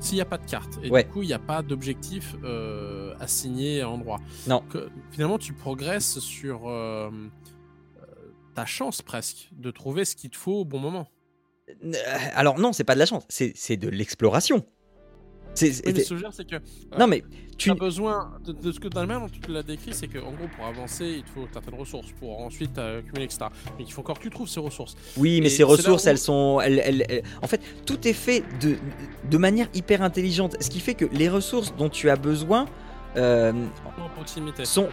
S'il 0.00 0.16
n'y 0.16 0.22
a 0.22 0.26
pas 0.26 0.38
de 0.38 0.50
carte 0.50 0.80
et 0.82 0.90
du 0.90 1.08
coup 1.10 1.22
il 1.22 1.28
n'y 1.28 1.32
a 1.32 1.38
pas 1.38 1.62
d'objectif 1.62 2.34
euh, 2.42 3.14
assigné 3.20 3.82
à 3.82 3.88
endroit. 3.88 4.18
Non. 4.48 4.64
finalement 5.12 5.38
tu 5.38 5.52
progresses 5.52 6.18
sur 6.18 6.62
ta 8.54 8.66
chance 8.66 9.00
presque 9.00 9.48
de 9.52 9.70
trouver 9.70 10.04
ce 10.04 10.16
qu'il 10.16 10.30
te 10.30 10.36
faut 10.36 10.60
au 10.60 10.64
bon 10.64 10.80
moment. 10.80 11.08
Alors 12.34 12.58
non, 12.58 12.72
c'est 12.72 12.84
pas 12.84 12.94
de 12.94 12.98
la 12.98 13.06
chance, 13.06 13.24
c'est 13.28 13.76
de 13.76 13.88
l'exploration. 13.88 14.66
C'est, 15.54 15.72
c'est 15.72 16.46
que. 16.46 16.56
non, 16.98 17.06
mais 17.06 17.22
tu 17.58 17.70
as 17.70 17.74
besoin 17.74 18.32
de, 18.44 18.72
ce 18.72 18.80
que 18.80 18.88
dans 18.88 19.02
le 19.02 19.06
même, 19.06 19.20
tu 19.30 19.52
l'as 19.52 19.62
décrit, 19.62 19.92
c'est 19.92 20.08
qu'en 20.08 20.32
gros, 20.32 20.48
pour 20.56 20.66
avancer, 20.66 21.16
il 21.18 21.22
te 21.22 21.30
faut 21.30 21.46
certaines 21.52 21.74
ressources 21.74 22.10
pour 22.18 22.40
ensuite 22.40 22.76
accumuler, 22.78 23.24
etc. 23.24 23.46
Mais 23.78 23.84
il 23.84 23.92
faut 23.92 24.00
encore 24.00 24.18
que 24.18 24.24
tu 24.24 24.30
trouves 24.30 24.48
ces 24.48 24.60
ressources. 24.60 24.96
Oui, 25.16 25.40
mais 25.40 25.48
ces 25.48 25.62
ressources, 25.62 26.06
elles 26.06 26.18
sont. 26.18 26.60
Elles, 26.60 27.22
En 27.42 27.46
fait, 27.46 27.60
tout 27.86 28.06
est 28.08 28.12
fait 28.12 28.42
de, 28.60 28.76
de 29.30 29.38
manière 29.38 29.68
hyper 29.74 30.02
intelligente. 30.02 30.56
Ce 30.60 30.70
qui 30.70 30.80
fait 30.80 30.94
que 30.94 31.04
les 31.12 31.28
ressources 31.28 31.74
dont 31.76 31.88
tu 31.88 32.10
as 32.10 32.16
besoin 32.16 32.66
euh, 33.16 33.52
sont 33.52 34.04
à 34.04 34.08
proximité. 34.08 34.64
Sont, 34.64 34.88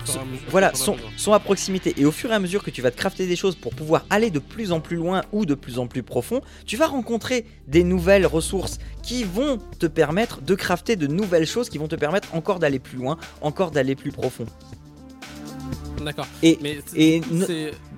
voilà, 0.50 0.74
sont, 0.74 0.98
sont, 1.18 1.34
à 1.34 1.40
proximité. 1.40 1.94
Et 1.98 2.06
au 2.06 2.12
fur 2.12 2.32
et 2.32 2.34
à 2.34 2.40
mesure 2.40 2.64
que 2.64 2.72
tu 2.72 2.82
vas 2.82 2.92
te 2.92 2.98
crafter 2.98 3.28
des 3.28 3.36
choses 3.36 3.56
pour 3.56 3.74
pouvoir 3.74 4.06
aller 4.10 4.30
de 4.30 4.40
plus 4.40 4.72
en 4.72 4.80
plus 4.80 4.98
loin 4.98 5.24
ou 5.32 5.46
de 5.46 5.54
plus 5.54 5.80
en 5.80 5.88
plus 5.88 6.04
profond, 6.04 6.42
tu 6.66 6.78
vas 6.78 6.88
rencontrer 6.88 7.46
des 7.68 7.84
nouvelles 7.84 8.26
ressources 8.26 8.80
qui 9.04 9.24
vont 9.24 9.58
te 9.80 9.86
permettre 9.86 10.42
de 10.42 10.56
crafter 10.56 10.96
de 10.96 11.08
nouvelles 11.08 11.48
choses 11.48 11.70
qui 11.70 11.78
vont 11.78 11.88
te 11.88 11.96
permettre 11.96 12.34
encore 12.36 12.60
d'aller 12.60 12.80
plus 12.80 12.98
loin, 12.98 13.18
encore 13.42 13.72
d'aller 13.72 13.96
plus 13.96 14.12
profond. 14.12 14.46
D'accord. 16.04 16.28
Et, 16.44 16.58
et 16.96 17.22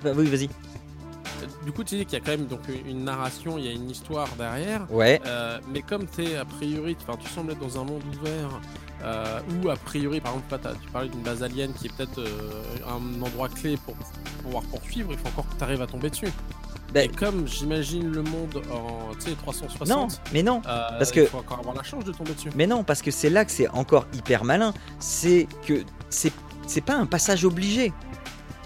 bah 0.02 0.12
oui, 0.16 0.26
vas-y 0.26 0.48
du 1.64 1.72
coup, 1.72 1.84
tu 1.84 1.96
dis 1.96 2.04
qu'il 2.04 2.18
y 2.18 2.22
a 2.22 2.24
quand 2.24 2.36
même 2.36 2.46
donc 2.46 2.60
une 2.86 3.04
narration, 3.04 3.58
il 3.58 3.66
y 3.66 3.68
a 3.68 3.72
une 3.72 3.90
histoire 3.90 4.28
derrière. 4.36 4.86
Ouais. 4.90 5.20
Euh, 5.26 5.58
mais 5.72 5.82
comme 5.82 6.06
es 6.18 6.36
a 6.36 6.44
priori, 6.44 6.96
tu 6.96 7.28
sembles 7.28 7.52
être 7.52 7.58
dans 7.58 7.80
un 7.80 7.84
monde 7.84 8.02
ouvert 8.20 8.60
euh, 9.04 9.40
ou 9.62 9.68
a 9.68 9.76
priori, 9.76 10.20
par 10.20 10.34
exemple, 10.34 10.76
tu 10.84 10.90
parlais 10.90 11.08
d'une 11.08 11.22
base 11.22 11.42
alien 11.42 11.72
qui 11.72 11.86
est 11.86 11.92
peut-être 11.96 12.18
euh, 12.18 12.52
un 12.86 13.22
endroit 13.22 13.48
clé 13.48 13.76
pour, 13.84 13.94
pouvoir 14.42 14.62
poursuivre, 14.64 15.10
il 15.12 15.18
faut 15.18 15.28
encore 15.28 15.48
que 15.48 15.56
tu 15.56 15.64
arrives 15.64 15.82
à 15.82 15.86
tomber 15.86 16.10
dessus. 16.10 16.28
Ben, 16.92 17.08
Et 17.08 17.08
comme 17.08 17.48
j'imagine 17.48 18.12
le 18.12 18.22
monde 18.22 18.62
en 18.70 19.12
360. 19.14 19.88
Non, 19.88 20.08
mais 20.32 20.42
non, 20.42 20.60
euh, 20.66 20.88
parce 20.98 21.10
que 21.10 21.20
il 21.20 21.26
faut 21.26 21.38
encore 21.38 21.58
avoir 21.58 21.74
la 21.74 21.82
chance 21.82 22.04
de 22.04 22.12
tomber 22.12 22.34
dessus. 22.34 22.50
Mais 22.54 22.66
non, 22.66 22.84
parce 22.84 23.02
que 23.02 23.10
c'est 23.10 23.30
là 23.30 23.44
que 23.44 23.50
c'est 23.50 23.68
encore 23.68 24.06
hyper 24.12 24.44
malin. 24.44 24.74
C'est 25.00 25.48
que 25.66 25.84
c'est 26.10 26.32
c'est 26.66 26.82
pas 26.82 26.94
un 26.94 27.06
passage 27.06 27.44
obligé. 27.44 27.92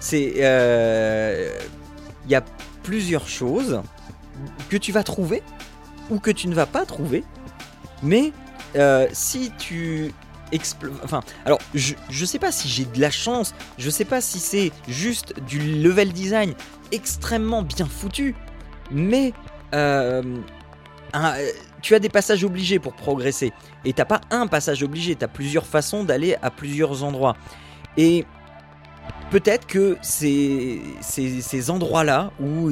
C'est 0.00 0.35
il 2.25 2.31
y 2.31 2.35
a 2.35 2.45
plusieurs 2.83 3.28
choses 3.28 3.81
que 4.69 4.76
tu 4.76 4.90
vas 4.93 5.05
trouver 5.05 5.43
ou 6.11 6.19
que 6.19 6.31
tu 6.31 6.49
ne 6.49 6.55
vas 6.55 6.66
pas 6.66 6.85
trouver, 6.85 7.23
mais 8.02 8.33
si 9.12 9.52
tu 9.57 10.12
Enfin, 11.02 11.22
alors, 11.44 11.58
je, 11.74 11.94
je 12.08 12.24
sais 12.24 12.38
pas 12.38 12.52
si 12.52 12.68
j'ai 12.68 12.84
de 12.84 13.00
la 13.00 13.10
chance, 13.10 13.54
je 13.78 13.90
sais 13.90 14.04
pas 14.04 14.20
si 14.20 14.38
c'est 14.38 14.72
juste 14.88 15.34
du 15.42 15.58
level 15.58 16.12
design 16.12 16.54
extrêmement 16.92 17.62
bien 17.62 17.86
foutu, 17.86 18.34
mais 18.90 19.32
euh, 19.74 20.22
tu 21.82 21.94
as 21.94 21.98
des 21.98 22.08
passages 22.08 22.44
obligés 22.44 22.78
pour 22.78 22.92
progresser. 22.94 23.52
Et 23.84 23.92
t'as 23.92 24.04
pas 24.04 24.20
un 24.30 24.46
passage 24.46 24.82
obligé, 24.82 25.16
t'as 25.16 25.28
plusieurs 25.28 25.66
façons 25.66 26.04
d'aller 26.04 26.36
à 26.42 26.50
plusieurs 26.50 27.02
endroits. 27.02 27.36
Et 27.96 28.24
peut-être 29.30 29.66
que 29.66 29.96
ces, 30.02 30.80
endroits-là, 31.68 32.30
où, 32.40 32.70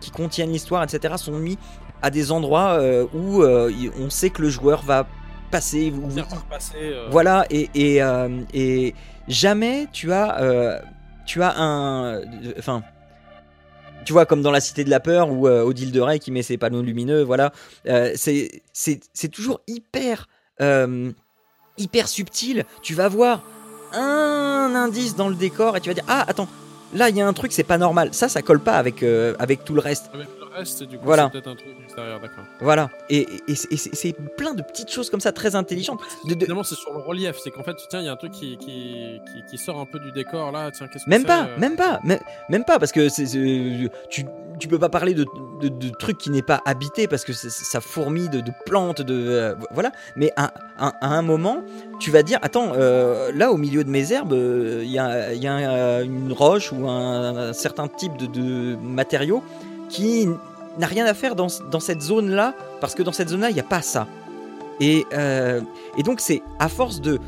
qui 0.00 0.10
contiennent 0.10 0.52
l'histoire, 0.52 0.82
etc., 0.82 1.14
sont 1.16 1.38
mis 1.38 1.58
à 2.02 2.10
des 2.10 2.30
endroits 2.30 2.72
euh, 2.72 3.06
où 3.14 3.42
euh, 3.42 3.72
on 3.98 4.10
sait 4.10 4.30
que 4.30 4.42
le 4.42 4.50
joueur 4.50 4.82
va 4.82 5.06
passer. 5.46 5.92
Euh. 6.76 7.08
Voilà, 7.10 7.46
et, 7.50 7.70
et, 7.74 8.02
euh, 8.02 8.42
et, 8.52 8.94
jamais 9.28 9.88
tu 9.92 10.12
as, 10.12 10.40
euh, 10.40 10.80
tu 11.26 11.42
as 11.42 11.54
un. 11.58 12.20
Enfin. 12.58 12.82
Tu 14.04 14.12
vois, 14.12 14.24
comme 14.24 14.40
dans 14.40 14.52
La 14.52 14.60
Cité 14.60 14.84
de 14.84 14.90
la 14.90 15.00
Peur, 15.00 15.30
où 15.30 15.48
Odile 15.48 15.90
de 15.90 16.00
Rey 16.00 16.20
qui 16.20 16.30
met 16.30 16.42
ses 16.42 16.58
panneaux 16.58 16.82
lumineux, 16.82 17.22
voilà. 17.22 17.52
c'est 18.14 18.62
toujours 19.32 19.60
hyper. 19.66 20.28
hyper 21.76 22.08
subtil. 22.08 22.64
Tu 22.82 22.94
vas 22.94 23.08
voir 23.08 23.42
un 23.92 24.72
indice 24.76 25.16
dans 25.16 25.28
le 25.28 25.34
décor 25.34 25.76
et 25.76 25.80
tu 25.80 25.90
vas 25.90 25.94
dire 25.94 26.04
Ah, 26.06 26.24
attends, 26.28 26.48
là 26.94 27.08
il 27.08 27.16
y 27.16 27.20
a 27.20 27.26
un 27.26 27.32
truc, 27.32 27.50
c'est 27.50 27.64
pas 27.64 27.78
normal. 27.78 28.10
Ça, 28.12 28.28
ça 28.28 28.42
colle 28.42 28.60
pas 28.60 28.76
avec, 28.76 29.02
avec 29.40 29.64
tout 29.64 29.74
le 29.74 29.80
reste. 29.80 30.08
Le 30.14 30.24
reste, 30.56 30.82
du 30.84 30.98
coup, 30.98 31.04
voilà. 31.04 31.24
c'est 31.32 31.40
peut-être 31.40 31.48
un 31.48 31.56
truc 31.56 31.76
voilà. 32.60 32.90
Et, 33.10 33.26
c'est 33.54 34.14
plein 34.36 34.54
de 34.54 34.62
petites 34.62 34.90
choses 34.90 35.10
comme 35.10 35.20
ça 35.20 35.32
très 35.32 35.54
intelligentes. 35.54 36.00
De, 36.24 36.34
Finalement, 36.34 36.62
c'est 36.62 36.74
sur 36.74 36.92
le 36.92 37.00
relief. 37.00 37.36
C'est 37.42 37.50
qu'en 37.50 37.62
fait, 37.62 37.76
tiens, 37.88 38.00
il 38.00 38.06
y 38.06 38.08
a 38.08 38.12
un 38.12 38.16
truc 38.16 38.32
qui, 38.32 38.58
qui, 38.58 39.58
sort 39.58 39.80
un 39.80 39.86
peu 39.86 39.98
du 39.98 40.12
décor 40.12 40.52
là. 40.52 40.70
Tiens, 40.70 40.88
qu'est-ce 40.88 41.04
que 41.04 41.10
Même 41.10 41.24
pas, 41.24 41.44
euh 41.44 41.58
même 41.58 41.76
pas, 41.76 42.00
même, 42.04 42.64
pas, 42.64 42.78
parce 42.78 42.92
que 42.92 43.08
tu, 44.08 44.26
tu 44.58 44.68
peux 44.68 44.78
pas 44.78 44.88
parler 44.88 45.14
de, 45.14 45.26
de, 45.62 45.88
trucs 45.98 46.18
qui 46.18 46.30
n'est 46.30 46.42
pas 46.42 46.60
habité 46.64 47.06
parce 47.08 47.24
que 47.24 47.32
ça 47.32 47.80
fourmille 47.80 48.28
de, 48.28 48.42
plantes, 48.64 49.02
de 49.02 49.14
euh, 49.14 49.54
voilà. 49.72 49.92
Mais 50.16 50.32
à, 50.36 50.52
un 51.00 51.22
moment, 51.22 51.62
tu 52.00 52.10
vas 52.10 52.22
dire, 52.22 52.38
attends, 52.42 52.72
euh, 52.74 53.32
là 53.34 53.50
au 53.52 53.56
milieu 53.56 53.84
de 53.84 53.90
mes 53.90 54.12
herbes, 54.12 54.34
il 54.34 54.90
y 54.90 54.98
a, 54.98 55.32
y 55.34 55.46
a 55.46 56.02
une 56.02 56.32
roche 56.32 56.72
ou 56.72 56.88
un, 56.88 57.48
un 57.48 57.52
certain 57.52 57.88
type 57.88 58.16
de, 58.16 58.76
matériaux 58.76 59.42
qui 59.88 60.28
n'a 60.78 60.86
rien 60.86 61.06
à 61.06 61.14
faire 61.14 61.34
dans, 61.34 61.48
cette 61.48 62.02
zone-là, 62.02 62.54
parce 62.80 62.94
que 62.94 63.02
dans 63.02 63.12
cette 63.12 63.28
zone-là, 63.28 63.50
il 63.50 63.54
n'y 63.54 63.60
a 63.60 63.64
pas 63.64 63.82
ça. 63.82 64.06
Et, 64.80 65.06
euh, 65.14 65.60
et 65.96 66.02
donc 66.02 66.20
c'est 66.20 66.42
à 66.58 66.68
force 66.68 67.00
de 67.00 67.18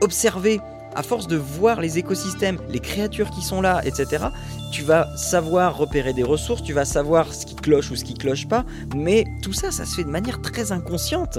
observer, 0.00 0.60
à 0.94 1.02
force 1.02 1.28
de 1.28 1.36
voir 1.36 1.80
les 1.80 1.98
écosystèmes, 1.98 2.58
les 2.68 2.80
créatures 2.80 3.30
qui 3.30 3.42
sont 3.42 3.60
là, 3.60 3.80
etc., 3.84 4.26
tu 4.72 4.82
vas 4.82 5.06
savoir 5.16 5.76
repérer 5.76 6.12
des 6.12 6.24
ressources, 6.24 6.62
tu 6.62 6.72
vas 6.72 6.84
savoir 6.84 7.32
ce 7.32 7.46
qui 7.46 7.54
cloche 7.54 7.90
ou 7.90 7.96
ce 7.96 8.04
qui 8.04 8.14
cloche 8.14 8.48
pas, 8.48 8.64
mais 8.96 9.24
tout 9.42 9.52
ça, 9.52 9.70
ça 9.70 9.84
se 9.84 9.94
fait 9.94 10.04
de 10.04 10.10
manière 10.10 10.40
très 10.42 10.72
inconsciente. 10.72 11.38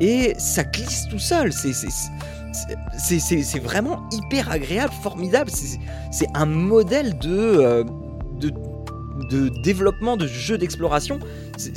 Et 0.00 0.34
ça 0.38 0.64
glisse 0.64 1.08
tout 1.10 1.18
seul. 1.18 1.52
C'est 1.52 1.74
c'est 2.98 3.58
vraiment 3.58 4.08
hyper 4.10 4.50
agréable, 4.50 4.92
formidable. 5.02 5.50
C'est 6.10 6.26
un 6.34 6.46
modèle 6.46 7.18
de, 7.18 7.28
euh, 7.28 7.84
de 8.38 8.52
de 9.28 9.48
développement 9.62 10.16
de 10.16 10.26
jeux 10.26 10.58
d'exploration. 10.58 11.18
C'est- 11.56 11.76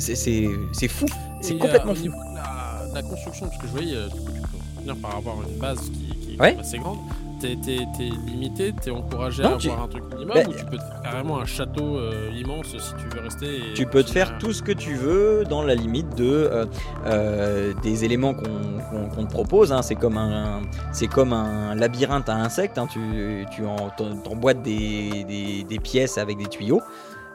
fou, 0.88 1.06
c'est 1.40 1.58
complètement 1.58 1.92
euh, 1.92 1.94
au 1.94 1.96
fou. 1.96 2.18
la, 2.34 2.94
la 2.94 3.02
construction, 3.02 3.46
parce 3.46 3.58
que 3.60 3.66
je 3.66 3.72
voyais, 3.72 3.94
euh, 3.96 4.08
du 4.08 4.20
coup, 4.20 4.32
tu 4.86 4.94
par 4.96 5.16
avoir 5.16 5.36
une 5.48 5.58
base 5.58 5.80
qui, 5.90 6.16
qui 6.18 6.34
est 6.34 6.40
Ouais. 6.40 6.56
assez 6.58 6.78
grande. 6.78 6.98
T'es 7.40 7.56
limité, 8.26 8.72
t'es 8.80 8.90
encouragé 8.90 9.42
Non, 9.42 9.56
à 9.56 9.58
tu- 9.58 9.68
avoir 9.68 9.84
un 9.84 9.88
truc 9.88 10.04
minimum 10.14 10.34
Bah, 10.34 10.40
ou 10.48 10.52
tu 10.54 10.64
peux 10.64 10.78
te 10.78 10.82
faire 10.82 11.02
carrément 11.02 11.38
un 11.40 11.44
château 11.44 11.98
euh, 11.98 12.30
immense 12.34 12.68
si 12.68 12.94
tu 12.94 13.06
veux 13.14 13.20
rester. 13.22 13.46
et 13.70 13.74
Tu 13.74 13.84
peux 13.84 14.02
te 14.02 14.10
faire 14.10 14.38
tout 14.38 14.54
ce 14.54 14.62
que 14.62 14.72
tu 14.72 14.94
veux 14.94 15.44
dans 15.44 15.62
la 15.62 15.74
limite 15.74 16.14
de 16.16 16.48
euh, 17.04 17.74
des 17.82 18.04
éléments 18.04 18.32
qu'on 18.32 19.24
te 19.26 19.30
propose. 19.30 19.72
hein. 19.74 19.82
C'est 19.82 19.94
comme 19.96 20.16
un, 20.16 20.62
c'est 20.92 21.06
comme 21.08 21.34
un 21.34 21.74
labyrinthe 21.74 22.30
à 22.30 22.36
insectes. 22.36 22.78
hein. 22.78 22.86
Tu, 22.90 23.44
tu 23.54 23.66
en- 23.66 23.90
des, 24.62 25.24
des, 25.24 25.64
des 25.68 25.78
pièces 25.80 26.16
avec 26.16 26.38
des 26.38 26.46
tuyaux 26.46 26.80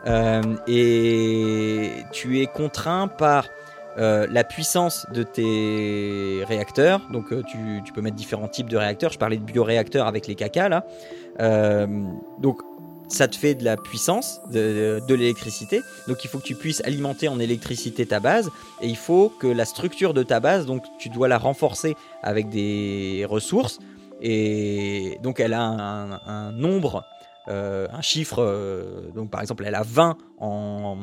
et 0.06 1.91
tu 2.12 2.41
es 2.41 2.48
contraint 2.48 3.08
par 3.08 3.46
euh, 4.00 4.27
la 4.32 4.46
puissance 4.46 5.06
de 5.13 5.24
tes 5.24 6.44
réacteurs. 6.48 7.01
Donc 7.12 7.34
euh, 7.34 7.44
tu, 7.84 7.91
peux 7.91 8.01
mettre 8.01 8.15
différents 8.15 8.48
types 8.48 8.70
de 8.70 8.77
réacteurs. 8.77 9.12
Je 9.12 9.18
parlais 9.18 9.38
de 9.38 9.44
bioréacteurs 9.44 10.08
avec 10.08 10.27
les 10.27 10.36
caca 10.36 10.70
là. 10.70 10.86
Euh, 11.41 11.86
donc 12.38 12.62
ça 13.10 13.27
te 13.27 13.36
fait 13.36 13.56
de 13.56 13.65
la 13.65 13.75
puissance, 13.75 14.39
de 14.51 15.13
l'électricité. 15.13 15.82
Donc 16.08 16.24
il 16.24 16.29
faut 16.29 16.38
que 16.38 16.44
tu 16.44 16.56
puisses 16.56 16.82
alimenter 16.86 17.27
en 17.27 17.39
électricité 17.39 18.06
ta 18.06 18.20
base. 18.20 18.50
Et 18.82 18.88
il 18.88 18.96
faut 18.96 19.34
que 19.38 19.48
la 19.48 19.65
structure 19.65 20.13
de 20.13 20.24
ta 20.24 20.39
base, 20.39 20.65
donc 20.65 20.84
tu 21.00 21.10
dois 21.10 21.27
la 21.27 21.39
renforcer 21.39 21.96
avec 22.22 22.50
des 22.50 23.25
ressources. 23.27 23.79
Et 24.21 25.17
donc 25.21 25.39
elle 25.39 25.53
a 25.53 25.61
un, 25.61 26.51
nombre, 26.51 27.05
euh, 27.47 27.88
un 27.91 28.01
chiffre. 28.01 28.39
euh, 28.39 29.09
donc 29.11 29.31
par 29.31 29.41
exemple 29.41 29.63
elle 29.65 29.75
a 29.75 29.83
20 29.83 30.17
en, 30.39 30.97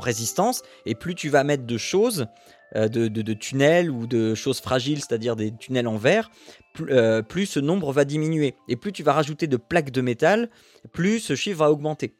résistance. 0.00 0.62
Et 0.84 0.94
plus 0.94 1.14
tu 1.14 1.28
vas 1.28 1.44
mettre 1.44 1.64
de 1.64 1.78
choses, 1.78 2.26
euh, 2.74 2.88
de, 2.88 3.32
tunnels 3.32 3.90
ou 3.90 4.06
de 4.06 4.34
choses 4.34 4.60
fragiles, 4.60 4.98
c'est-à-dire 4.98 5.36
des 5.36 5.54
tunnels 5.54 5.88
en 5.88 5.96
verre, 5.96 6.30
plus 6.74 7.46
ce 7.46 7.60
nombre 7.60 7.92
va 7.92 8.04
diminuer. 8.04 8.54
Et 8.68 8.76
plus 8.76 8.92
tu 8.92 9.02
vas 9.02 9.12
rajouter 9.12 9.46
de 9.46 9.56
plaques 9.56 9.90
de 9.90 10.00
métal, 10.00 10.50
plus 10.92 11.20
ce 11.20 11.34
chiffre 11.34 11.58
va 11.58 11.70
augmenter. 11.70 12.14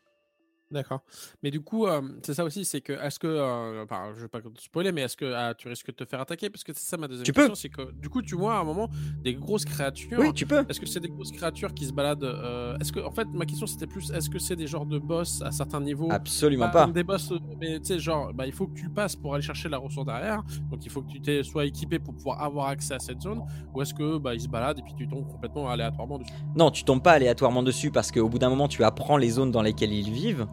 D'accord. 0.70 1.02
Mais 1.44 1.52
du 1.52 1.60
coup, 1.60 1.86
euh, 1.86 2.02
c'est 2.24 2.34
ça 2.34 2.44
aussi, 2.44 2.64
c'est 2.64 2.80
que 2.80 2.92
est-ce 2.92 3.20
que, 3.20 3.28
euh, 3.28 3.84
enfin, 3.84 4.12
je 4.16 4.22
vais 4.22 4.28
pas 4.28 4.40
te 4.40 4.48
spoiler, 4.60 4.90
mais 4.90 5.02
est-ce 5.02 5.16
que 5.16 5.32
ah, 5.32 5.54
tu 5.54 5.68
risques 5.68 5.86
de 5.86 5.92
te 5.92 6.04
faire 6.04 6.20
attaquer? 6.20 6.50
Parce 6.50 6.64
que 6.64 6.72
c'est 6.72 6.84
ça 6.84 6.96
ma 6.96 7.06
deuxième 7.06 7.24
Tu 7.24 7.32
question, 7.32 7.54
c'est 7.54 7.68
que 7.68 7.92
du 7.92 8.08
coup, 8.08 8.20
tu 8.20 8.34
vois 8.34 8.56
à 8.56 8.60
un 8.60 8.64
moment 8.64 8.90
des 9.22 9.34
grosses 9.34 9.64
créatures. 9.64 10.18
Oui, 10.18 10.32
tu 10.34 10.44
peux. 10.44 10.64
Est-ce 10.68 10.80
que 10.80 10.86
c'est 10.86 10.98
des 10.98 11.08
grosses 11.08 11.30
créatures 11.30 11.72
qui 11.72 11.86
se 11.86 11.92
baladent 11.92 12.24
euh, 12.24 12.76
Est-ce 12.80 12.92
que, 12.92 12.98
en 12.98 13.12
fait, 13.12 13.28
ma 13.32 13.46
question 13.46 13.66
c'était 13.68 13.86
plus, 13.86 14.10
est-ce 14.10 14.28
que 14.28 14.40
c'est 14.40 14.56
des 14.56 14.66
genres 14.66 14.86
de 14.86 14.98
boss 14.98 15.40
à 15.42 15.52
certains 15.52 15.80
niveaux? 15.80 16.10
Absolument 16.10 16.68
Pas 16.70 16.86
des 16.88 17.04
boss, 17.04 17.32
mais 17.60 17.78
tu 17.78 17.86
sais, 17.86 17.98
genre, 18.00 18.34
bah, 18.34 18.46
il 18.46 18.52
faut 18.52 18.66
que 18.66 18.74
tu 18.74 18.88
passes 18.88 19.14
pour 19.14 19.34
aller 19.34 19.44
chercher 19.44 19.68
la 19.68 19.78
ressource 19.78 20.06
derrière. 20.06 20.42
Donc, 20.68 20.84
il 20.84 20.90
faut 20.90 21.02
que 21.02 21.12
tu 21.12 21.20
t'es 21.20 21.44
sois 21.44 21.64
équipé 21.64 22.00
pour 22.00 22.14
pouvoir 22.14 22.42
avoir 22.42 22.68
accès 22.68 22.94
à 22.94 22.98
cette 22.98 23.20
zone. 23.20 23.40
Ou 23.72 23.82
est-ce 23.82 23.94
que, 23.94 24.18
bah, 24.18 24.34
ils 24.34 24.40
se 24.40 24.48
baladent 24.48 24.80
et 24.80 24.82
puis 24.82 24.94
tu 24.96 25.06
tombes 25.06 25.28
complètement 25.28 25.70
aléatoirement 25.70 26.18
dessus? 26.18 26.32
Non, 26.56 26.72
tu 26.72 26.82
tombes 26.82 27.02
pas 27.02 27.12
aléatoirement 27.12 27.62
dessus 27.62 27.92
parce 27.92 28.10
qu'au 28.10 28.28
bout 28.28 28.40
d'un 28.40 28.50
moment, 28.50 28.66
tu 28.66 28.82
apprends 28.82 29.16
les 29.16 29.30
zones 29.30 29.52
dans 29.52 29.62
lesquelles 29.62 29.92
ils 29.92 30.10
vivent. 30.10 30.46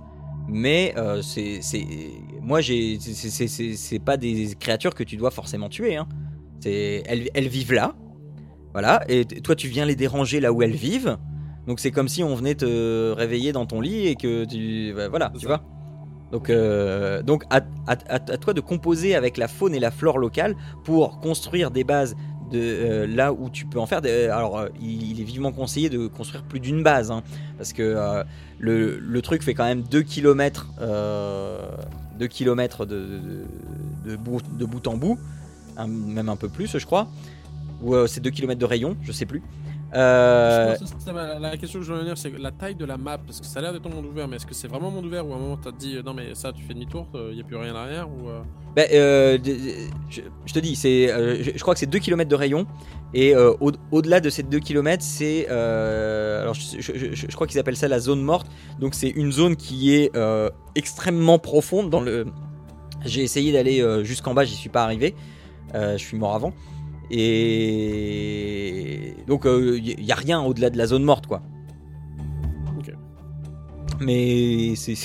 Mais 0.47 0.93
euh, 0.97 1.21
c'est, 1.21 1.61
moi, 2.41 2.61
j'ai, 2.61 2.99
c'est, 2.99 3.99
pas 3.99 4.17
des 4.17 4.55
créatures 4.59 4.93
que 4.93 5.03
tu 5.03 5.17
dois 5.17 5.31
forcément 5.31 5.69
tuer. 5.69 5.95
Hein. 5.95 6.07
C'est, 6.59 7.03
elles, 7.05 7.29
elles 7.33 7.47
vivent 7.47 7.73
là, 7.73 7.95
voilà. 8.73 9.03
Et 9.07 9.25
toi, 9.25 9.55
tu 9.55 9.67
viens 9.67 9.85
les 9.85 9.95
déranger 9.95 10.39
là 10.39 10.51
où 10.51 10.61
elles 10.61 10.75
vivent. 10.75 11.17
Donc 11.67 11.79
c'est 11.79 11.91
comme 11.91 12.09
si 12.09 12.23
on 12.23 12.35
venait 12.35 12.55
te 12.55 13.11
réveiller 13.11 13.53
dans 13.53 13.65
ton 13.65 13.79
lit 13.79 14.07
et 14.07 14.15
que 14.15 14.43
tu, 14.43 14.93
bah, 14.93 15.07
voilà, 15.07 15.31
tu 15.39 15.45
vois. 15.45 15.63
Donc, 16.31 16.49
euh, 16.49 17.21
donc 17.21 17.43
à- 17.49 17.61
à- 17.87 17.97
à 18.15 18.19
toi 18.19 18.53
de 18.53 18.59
composer 18.59 19.15
avec 19.15 19.37
la 19.37 19.47
faune 19.47 19.75
et 19.75 19.79
la 19.79 19.91
flore 19.91 20.17
locale 20.17 20.55
pour 20.83 21.19
construire 21.19 21.71
des 21.71 21.83
bases 21.83 22.15
euh, 22.57 23.07
là 23.07 23.33
où 23.33 23.49
tu 23.49 23.65
peux 23.65 23.79
en 23.79 23.85
faire. 23.85 24.01
Des, 24.01 24.25
alors, 24.25 24.57
euh, 24.57 24.69
il, 24.81 25.19
est 25.19 25.23
vivement 25.23 25.51
conseillé 25.51 25.89
de 25.89 26.07
construire 26.07 26.43
plus 26.43 26.59
d'une 26.59 26.83
base, 26.83 27.11
hein, 27.11 27.23
parce 27.57 27.73
que 27.73 27.81
euh, 27.81 28.23
le, 28.59 29.21
truc 29.21 29.43
fait 29.43 29.53
quand 29.53 29.65
même 29.65 29.83
2 29.83 30.01
km, 30.01 30.67
2 32.19 32.27
km 32.27 32.85
de, 32.85 34.15
bout, 34.15 34.87
en 34.87 34.97
bout, 34.97 35.17
même 35.87 36.29
un 36.29 36.35
peu 36.35 36.49
plus, 36.49 36.77
je 36.77 36.85
crois. 36.85 37.07
Ou 37.81 38.07
c'est 38.07 38.21
2 38.21 38.29
km 38.29 38.59
de 38.59 38.65
rayon, 38.65 38.95
je 39.01 39.11
sais 39.11 39.25
plus. 39.25 39.41
Euh, 39.95 40.75
la 41.39 41.57
question 41.57 41.79
que 41.79 41.85
je 41.85 41.91
voulais 41.91 42.01
venir, 42.03 42.17
c'est 42.17 42.31
la 42.37 42.51
taille 42.51 42.75
de 42.75 42.85
la 42.85 42.97
map. 42.97 43.17
Parce 43.19 43.39
que 43.39 43.45
ça 43.45 43.59
a 43.59 43.61
l'air 43.61 43.73
d'être 43.73 43.85
un 43.85 43.89
monde 43.93 44.05
ouvert, 44.05 44.27
mais 44.27 44.37
est-ce 44.37 44.45
que 44.45 44.53
c'est 44.53 44.67
vraiment 44.67 44.87
un 44.87 44.91
monde 44.91 45.05
ouvert 45.05 45.27
ou 45.27 45.33
à 45.33 45.35
un 45.35 45.39
moment 45.39 45.57
t'as 45.57 45.71
dit 45.71 45.97
euh, 45.97 46.01
non, 46.03 46.13
mais 46.13 46.33
ça, 46.33 46.51
tu 46.51 46.63
fais 46.63 46.73
demi-tour, 46.73 47.07
il 47.29 47.35
n'y 47.35 47.41
a 47.41 47.43
plus 47.43 47.55
rien 47.57 47.73
derrière 47.73 48.07
ou, 48.09 48.29
euh, 48.29 48.41
Ben, 48.75 48.87
euh, 48.91 49.37
je, 50.09 50.21
je 50.45 50.53
te 50.53 50.59
dis, 50.59 50.75
c'est, 50.75 51.11
euh, 51.11 51.43
je, 51.43 51.51
je 51.55 51.61
crois 51.61 51.73
que 51.75 51.79
c'est 51.79 51.85
2 51.85 51.99
km 51.99 52.29
de 52.29 52.35
rayon. 52.35 52.65
Et 53.13 53.35
euh, 53.35 53.53
au- 53.61 53.71
au-delà 53.91 54.19
de 54.19 54.29
ces 54.31 54.41
2 54.41 54.59
km, 54.59 55.03
c'est. 55.03 55.45
euh, 55.51 56.41
alors, 56.41 56.55
je, 56.55 56.79
je- 56.79 57.27
crois 57.35 57.45
qu'ils 57.45 57.59
appellent 57.59 57.77
ça 57.77 57.87
la 57.87 57.99
zone 57.99 58.21
morte. 58.21 58.47
Donc, 58.79 58.95
c'est 58.95 59.09
une 59.09 59.31
zone 59.31 59.55
qui 59.55 59.93
est 59.93 60.15
euh, 60.15 60.49
extrêmement 60.73 61.37
profonde. 61.37 61.91
Dans 61.91 62.01
le... 62.01 62.25
J'ai 63.05 63.21
essayé 63.21 63.51
d'aller 63.51 63.81
euh, 63.81 64.03
jusqu'en 64.03 64.33
bas, 64.33 64.43
j'y 64.45 64.55
suis 64.55 64.69
pas 64.69 64.83
arrivé. 64.83 65.13
Euh, 65.75 65.93
je 65.97 66.03
suis 66.03 66.17
mort 66.17 66.33
avant. 66.33 66.53
Et. 67.93 69.15
Donc, 69.27 69.43
il 69.45 69.95
n'y 70.03 70.11
a 70.11 70.15
rien 70.15 70.41
au-delà 70.41 70.69
de 70.69 70.77
la 70.77 70.85
zone 70.87 71.03
morte, 71.03 71.27
quoi. 71.27 71.41
Ok. 72.77 72.93
Mais 74.01 74.73
c'est. 74.75 74.95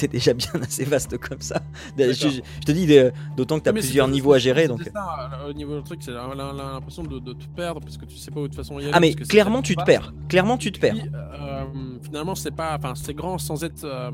déjà 0.12 0.32
bien 0.32 0.50
assez 0.62 0.84
vaste 0.84 1.18
comme 1.18 1.40
ça. 1.40 1.60
Je, 1.98 2.12
je- 2.12 2.40
te 2.64 2.70
dis, 2.72 2.86
euh, 2.96 3.10
d'autant 3.36 3.58
que 3.58 3.64
tu 3.64 3.68
as 3.70 3.72
mais 3.72 3.80
plusieurs 3.80 4.06
niveaux 4.08 4.32
à 4.32 4.38
gérer. 4.38 4.68
Donc... 4.68 4.82
ça, 4.94 5.30
euh, 5.42 5.50
au 5.50 5.52
niveau 5.52 5.76
du 5.78 5.82
truc, 5.82 6.00
c'est 6.02 6.12
l'impression 6.12 7.02
de, 7.02 7.18
de 7.18 7.32
te 7.32 7.46
perdre 7.48 7.80
parce 7.80 7.96
que 7.96 8.04
tu 8.04 8.16
sais 8.16 8.30
pas 8.30 8.38
où 8.40 8.44
de 8.44 8.48
toute 8.48 8.56
façon 8.56 8.78
y 8.78 8.84
aller. 8.84 8.92
Ah 8.94 9.00
mais 9.00 9.12
clairement 9.14 9.62
tu 9.62 9.74
te 9.74 9.82
perds. 9.82 10.14
Clairement 10.28 10.56
tu 10.56 10.70
te 10.70 10.78
perds. 10.78 10.94
Euh, 11.12 11.64
finalement, 12.02 12.36
c'est 12.36 12.52
pas, 12.54 12.76
enfin, 12.78 12.94
c'est 12.94 13.14
grand 13.14 13.38
sans 13.38 13.64
être 13.64 13.82
euh, 13.84 14.10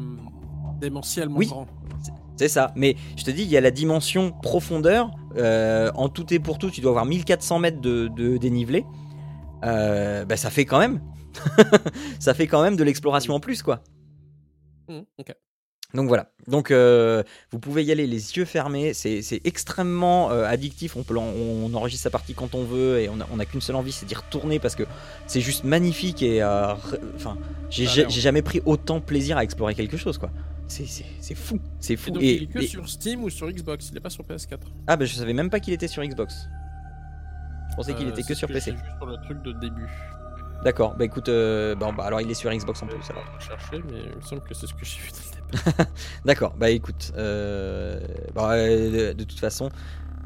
démentiellement 0.80 1.36
Oui. 1.36 1.46
grand. 1.48 1.66
C'est 2.36 2.48
ça. 2.48 2.72
Mais 2.74 2.96
je 3.16 3.24
te 3.24 3.30
dis, 3.30 3.42
il 3.42 3.50
y 3.50 3.56
a 3.58 3.60
la 3.60 3.70
dimension 3.70 4.32
profondeur. 4.42 5.10
Euh, 5.36 5.90
en 5.94 6.08
tout 6.08 6.32
et 6.32 6.38
pour 6.38 6.58
tout, 6.58 6.70
tu 6.70 6.80
dois 6.80 6.90
avoir 6.90 7.06
1400 7.06 7.58
mètres 7.58 7.80
de, 7.80 8.08
de 8.08 8.36
dénivelé. 8.36 8.84
Euh, 9.64 10.24
bah, 10.24 10.36
ça 10.36 10.50
fait 10.50 10.64
quand 10.64 10.78
même. 10.78 11.00
ça 12.18 12.34
fait 12.34 12.46
quand 12.46 12.62
même 12.62 12.76
de 12.76 12.84
l'exploration 12.84 13.34
en 13.34 13.40
plus, 13.40 13.62
quoi. 13.62 13.82
Mhm, 14.88 15.04
ok. 15.18 15.34
Donc 15.94 16.08
voilà. 16.08 16.32
Donc 16.48 16.70
euh, 16.70 17.22
vous 17.50 17.58
pouvez 17.58 17.84
y 17.84 17.92
aller 17.92 18.06
les 18.06 18.36
yeux 18.38 18.46
fermés. 18.46 18.94
C'est 18.94 19.40
extrêmement 19.44 20.30
euh, 20.30 20.46
addictif. 20.46 20.96
On, 20.96 21.02
peut 21.02 21.14
on 21.16 21.72
enregistre 21.74 22.04
sa 22.04 22.10
partie 22.10 22.32
quand 22.32 22.54
on 22.54 22.64
veut 22.64 23.00
et 23.00 23.10
on 23.10 23.20
a, 23.20 23.26
on 23.30 23.38
a 23.38 23.44
qu'une 23.44 23.60
seule 23.60 23.76
envie, 23.76 23.92
c'est 23.92 24.06
d'y 24.06 24.14
retourner 24.14 24.58
parce 24.58 24.74
que 24.74 24.84
c'est 25.26 25.42
juste 25.42 25.64
magnifique 25.64 26.22
et 26.22 26.42
enfin 27.14 27.36
j'ai 27.68 27.84
Ça 27.84 27.92
a 27.92 28.08
j'ai 28.08 28.20
jamais 28.22 28.40
pris 28.40 28.62
autant 28.64 29.00
plaisir 29.00 29.36
à 29.36 29.44
explorer 29.44 29.74
quelque 29.74 29.98
chose, 29.98 30.16
quoi. 30.16 30.30
C'est 31.20 31.34
fou, 31.34 31.58
c'est 31.80 31.94
Et 31.94 31.96
fou. 31.96 32.10
donc, 32.10 32.22
Et- 32.22 32.36
il 32.36 32.42
est 32.44 32.46
que 32.46 32.58
et- 32.60 32.66
sur 32.66 32.88
Steam 32.88 33.22
ou 33.24 33.30
sur 33.30 33.50
Xbox, 33.50 33.88
il 33.90 33.96
est 33.96 34.00
pas 34.00 34.10
sur 34.10 34.24
PS4. 34.24 34.58
Ah 34.86 34.96
bah 34.96 35.04
je 35.04 35.14
savais 35.14 35.32
même 35.34 35.50
pas 35.50 35.60
qu'il 35.60 35.74
était 35.74 35.88
sur 35.88 36.02
Xbox. 36.04 36.48
Je 37.70 37.76
pensais 37.76 37.94
qu'il 37.94 38.06
Euh, 38.06 38.10
était 38.10 38.22
que 38.22 38.34
sur 38.34 38.48
ce 38.48 38.52
PC. 38.52 38.72
vu 38.72 38.78
sur 38.98 39.06
le 39.06 39.16
truc 39.24 39.42
de 39.42 39.52
début. 39.52 39.86
D'accord, 40.64 40.94
bah 40.96 41.04
écoute, 41.04 41.28
euh, 41.28 41.74
bon, 41.74 41.92
bah 41.92 42.04
alors 42.04 42.20
il 42.20 42.30
est 42.30 42.34
sur 42.34 42.52
Xbox 42.52 42.82
en 42.82 42.86
plus 42.86 42.98
alors. 43.10 43.24
chercher, 43.40 43.82
mais 43.90 43.98
il 44.10 44.16
me 44.16 44.20
semble 44.22 44.42
que 44.42 44.54
c'est 44.54 44.66
ce 44.66 44.74
que 44.74 44.84
j'ai 44.84 44.98
vu. 45.00 45.10
D'accord, 46.24 46.54
bah 46.56 46.70
écoute, 46.70 47.12
euh, 47.16 48.00
bah, 48.34 48.56
de, 48.56 49.12
de 49.12 49.24
toute 49.24 49.40
façon, 49.40 49.70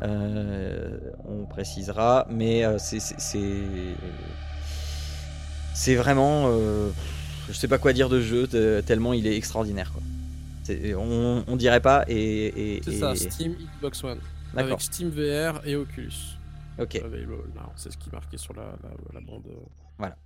on 0.03 1.47
précisera, 1.49 2.27
mais 2.31 2.65
c'est- 2.79 3.01
c'est- 3.01 3.95
vraiment, 5.95 6.51
je 7.49 7.53
sais 7.53 7.69
pas 7.69 7.79
quoi 7.79 7.93
dire 7.93 8.09
de 8.09 8.21
jeu 8.21 8.47
te- 8.47 8.81
tellement 8.83 9.13
il 9.15 9.27
est 9.27 9.37
extraordinaire 9.37 9.93
quoi. 9.93 10.03
On, 10.97 11.45
on 11.47 11.57
dirait 11.57 11.81
pas 11.81 12.05
et, 12.09 12.77
et- 12.77 12.81
C'est 12.85 12.93
et- 12.95 12.99
ça, 12.99 13.15
Steam, 13.15 13.55
Xbox 13.77 14.03
One. 14.05 14.21
Avec 14.57 14.81
Steam 14.81 15.11
VR 15.11 15.61
et 15.67 15.77
Oculus. 15.77 16.13
Ok, 16.79 16.95
now. 17.03 17.73
C'est 17.77 17.91
ce 17.93 17.97
qui 17.99 18.09
est 18.09 18.13
marqué 18.13 18.37
sur 18.37 18.55
la, 18.55 18.63
la, 18.83 18.91
la 19.15 19.21
bande. 19.21 19.47
euh, 19.49 19.55
Voilà. 19.99 20.17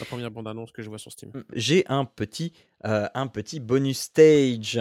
La 0.00 0.06
première 0.06 0.30
bande 0.30 0.48
annonce 0.48 0.72
que 0.72 0.82
je 0.82 0.88
vois 0.88 0.98
sur 0.98 1.12
Steam. 1.12 1.30
j'ai 1.52 1.84
un 1.88 2.04
petit 2.04 2.52
euh, 2.86 3.08
un 3.14 3.26
petit 3.26 3.60
bonus 3.60 3.98
stage. 4.00 4.80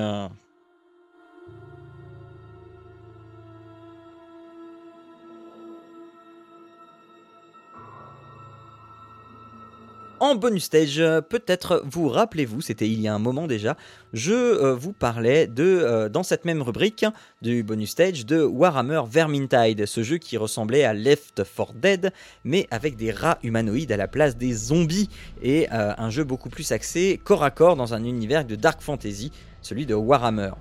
En 10.21 10.35
bonus 10.35 10.65
stage, 10.65 11.03
peut-être 11.29 11.81
vous 11.83 12.07
rappelez-vous, 12.07 12.61
c'était 12.61 12.87
il 12.87 13.01
y 13.01 13.07
a 13.07 13.13
un 13.15 13.17
moment 13.17 13.47
déjà, 13.47 13.75
je 14.13 14.33
euh, 14.33 14.75
vous 14.75 14.93
parlais 14.93 15.47
de, 15.47 15.63
euh, 15.63 16.09
dans 16.09 16.21
cette 16.21 16.45
même 16.45 16.61
rubrique 16.61 17.03
du 17.41 17.63
bonus 17.63 17.89
stage, 17.89 18.27
de 18.27 18.43
Warhammer 18.43 19.01
Vermintide, 19.09 19.87
ce 19.87 20.03
jeu 20.03 20.19
qui 20.19 20.37
ressemblait 20.37 20.83
à 20.83 20.93
Left 20.93 21.41
4 21.43 21.73
Dead, 21.73 22.13
mais 22.43 22.67
avec 22.69 22.97
des 22.97 23.09
rats 23.09 23.39
humanoïdes 23.41 23.91
à 23.91 23.97
la 23.97 24.07
place 24.07 24.37
des 24.37 24.53
zombies, 24.53 25.09
et 25.41 25.67
euh, 25.73 25.95
un 25.97 26.11
jeu 26.11 26.23
beaucoup 26.23 26.49
plus 26.49 26.71
axé 26.71 27.19
corps 27.23 27.43
à 27.43 27.49
corps 27.49 27.75
dans 27.75 27.95
un 27.95 28.03
univers 28.03 28.45
de 28.45 28.53
dark 28.53 28.79
fantasy, 28.79 29.31
celui 29.63 29.87
de 29.87 29.95
Warhammer. 29.95 30.51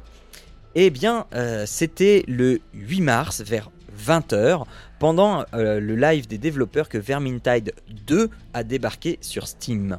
Eh 0.75 0.89
bien, 0.89 1.27
c'était 1.67 2.25
le 2.29 2.61
8 2.73 3.01
mars 3.03 3.43
vers 3.43 3.71
20h, 4.07 4.65
pendant 5.01 5.47
euh, 5.55 5.81
le 5.81 5.97
live 5.97 6.29
des 6.29 6.39
développeurs 6.39 6.89
que 6.89 6.99
Vermintide 6.99 7.73
2 8.07 8.31
a 8.53 8.63
débarqué 8.63 9.19
sur 9.23 9.49
Steam. 9.49 9.99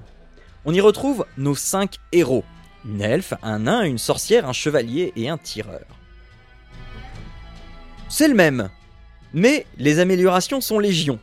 On 0.63 0.73
y 0.73 0.79
retrouve 0.79 1.25
nos 1.37 1.55
5 1.55 1.95
héros. 2.13 2.45
Une 2.85 3.01
elfe, 3.01 3.33
un 3.41 3.59
nain, 3.59 3.81
une 3.81 3.97
sorcière, 3.97 4.47
un 4.47 4.53
chevalier 4.53 5.11
et 5.15 5.27
un 5.27 5.39
tireur. 5.39 5.81
C'est 8.09 8.27
le 8.27 8.35
même, 8.35 8.69
mais 9.33 9.65
les 9.77 9.99
améliorations 9.99 10.61
sont 10.61 10.79
légion. 10.79 11.19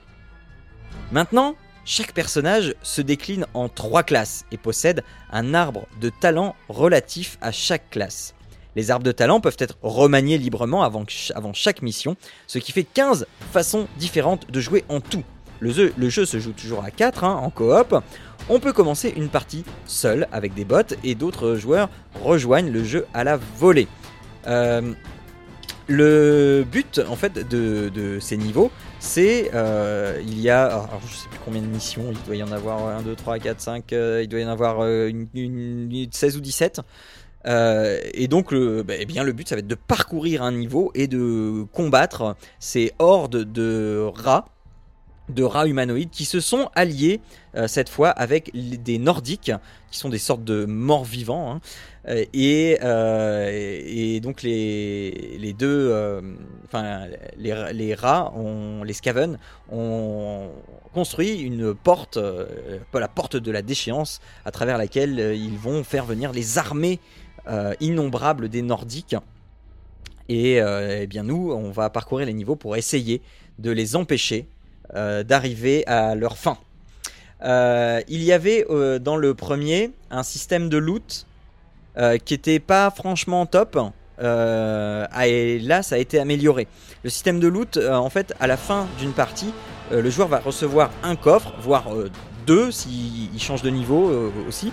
Maintenant, 1.13 1.55
chaque 1.85 2.13
personnage 2.13 2.75
se 2.83 3.01
décline 3.01 3.47
en 3.55 3.69
trois 3.69 4.03
classes 4.03 4.45
et 4.51 4.57
possède 4.57 5.05
un 5.31 5.55
arbre 5.55 5.87
de 6.01 6.11
talent 6.11 6.57
relatif 6.69 7.39
à 7.41 7.53
chaque 7.53 7.91
classe. 7.91 8.35
Les 8.79 8.93
arbres 8.93 9.05
de 9.05 9.11
talent 9.11 9.41
peuvent 9.41 9.57
être 9.59 9.77
remaniés 9.83 10.39
librement 10.39 10.85
avant, 10.85 11.05
chaque 11.53 11.83
mission, 11.83 12.17
ce 12.47 12.61
qui 12.61 12.71
fait 12.71 12.85
15 12.85 13.27
façons 13.51 13.89
différentes 13.99 14.49
de 14.53 14.61
jouer 14.61 14.85
en 14.89 15.01
tout. 15.01 15.25
Le 15.59 15.73
jeu, 15.73 16.25
se 16.25 16.39
joue 16.39 16.53
toujours 16.53 16.85
à 16.85 16.93
4 16.93 17.25
hein, 17.25 17.41
en 17.43 17.51
coop. 17.51 17.97
On 18.49 18.61
peut 18.61 18.73
commencer 18.73 19.13
une 19.17 19.31
partie 19.31 19.65
seul 19.87 20.29
avec 20.31 20.55
des 20.55 20.65
bots 20.65 20.95
et 21.03 21.17
d'autres 21.17 21.57
joueurs 21.57 21.91
rejoignent 22.23 22.71
le 22.71 22.85
jeu 22.85 23.05
à 23.15 23.25
la 23.25 23.37
volée. 23.37 23.89
Euh, 24.47 24.93
le 25.89 26.65
but 26.71 27.01
en 27.09 27.17
fait 27.17 27.49
de, 27.49 28.19
ces 28.21 28.37
niveaux, 28.37 28.71
c'est 29.01 29.51
euh, 29.55 30.21
il 30.23 30.39
y 30.39 30.51
a 30.51 30.67
alors, 30.67 31.01
je 31.09 31.17
sais 31.17 31.29
plus 31.29 31.41
combien 31.45 31.63
de 31.63 31.67
missions, 31.67 32.13
il 32.13 32.27
doit 32.27 32.37
y 32.37 32.43
en 32.43 32.53
avoir 32.53 32.87
1, 32.87 33.03
2, 33.03 33.17
3, 33.17 33.39
4, 33.39 33.61
5, 33.61 33.85
il 33.91 34.29
doit 34.29 34.41
y 34.41 34.45
en 34.45 34.51
avoir 34.51 34.83
euh, 34.83 35.09
une, 35.09 36.09
16 36.13 36.37
ou 36.37 36.41
17. 36.41 36.83
Euh, 37.49 37.99
et 38.15 38.29
donc, 38.29 38.53
le, 38.53 38.83
bah, 38.83 38.95
eh 38.99 39.07
bien, 39.07 39.25
le 39.25 39.33
but, 39.33 39.49
ça 39.49 39.55
va 39.55 39.61
être 39.61 39.67
de 39.67 39.75
parcourir 39.75 40.43
un 40.43 40.53
niveau 40.53 40.91
et 40.95 41.07
de 41.07 41.65
combattre 41.73 42.37
ces 42.59 42.93
hordes 42.99 43.45
de 43.51 44.07
rats, 44.15 44.47
de 45.31 45.43
rats 45.43 45.67
humanoïdes 45.67 46.11
qui 46.11 46.25
se 46.25 46.41
sont 46.41 46.71
alliés 46.75 47.21
euh, 47.55 47.67
cette 47.67 47.89
fois 47.89 48.11
avec 48.11 48.51
des 48.55 48.99
Nordiques, 48.99 49.53
qui 49.91 49.99
sont 49.99 50.09
des 50.09 50.19
sortes 50.19 50.45
de 50.45 50.67
morts 50.67 51.05
vivants. 51.05 51.53
Hein. 51.53 51.61
Euh, 52.09 52.25
et, 53.85 54.21
donc 54.21 54.43
les, 54.43 55.55
deux, 55.59 56.23
enfin 56.65 57.07
les, 57.37 57.73
les, 57.73 57.95
rats, 57.95 58.33
ont, 58.35 58.83
les 58.85 58.95
Skaven, 58.95 59.39
ont 59.71 60.49
construit 60.95 61.39
une 61.41 61.75
porte, 61.75 62.19
la 62.95 63.09
porte 63.09 63.37
de 63.37 63.51
la 63.51 63.61
déchéance, 63.61 64.21
à 64.47 64.51
travers 64.51 64.79
laquelle 64.79 65.35
ils 65.37 65.59
vont 65.59 65.85
faire 65.85 66.07
venir 66.07 66.33
les 66.33 66.57
armées 66.57 66.99
innombrables 67.81 68.49
des 68.49 68.63
Nordiques. 68.63 69.17
Et 70.29 70.61
euh, 70.61 71.01
eh 71.03 71.07
bien 71.07 71.23
nous, 71.23 71.53
on 71.53 71.71
va 71.71 71.89
parcourir 71.91 72.27
les 72.27 72.35
niveaux 72.35 72.57
pour 72.57 72.77
essayer 72.77 73.23
de 73.59 73.71
les 73.71 73.97
empêcher 73.97 74.47
euh, 74.95 75.23
d'arriver 75.23 75.87
à 75.87 76.15
leur 76.15 76.37
fin. 76.37 76.59
il 77.43 78.23
y 78.23 78.33
avait 78.33 78.67
dans 79.01 79.17
le 79.17 79.35
premier 79.35 79.91
un 80.11 80.23
système 80.23 80.69
de 80.69 80.77
loot 80.79 81.27
qui 82.25 82.35
était 82.35 82.61
pas 82.61 82.91
franchement 82.91 83.47
top. 83.47 83.79
et 84.21 85.59
là, 85.61 85.83
ça 85.83 85.95
a 85.95 85.99
été 85.99 86.21
amélioré. 86.21 86.69
Le 87.05 87.11
système 87.11 87.41
de 87.41 87.49
loot, 87.49 87.77
en 87.79 88.11
fait, 88.11 88.35
à 88.39 88.47
la 88.47 88.57
fin 88.57 88.87
d'une 88.99 89.13
partie, 89.13 89.53
le 89.91 90.11
joueur 90.11 90.29
va 90.29 90.39
recevoir 90.41 90.91
un 91.03 91.17
coffre, 91.17 91.55
voire 91.61 91.89
deux 92.47 92.71
s'il 92.71 93.41
change 93.41 93.63
de 93.63 93.71
niveau 93.71 94.31
aussi. 94.47 94.73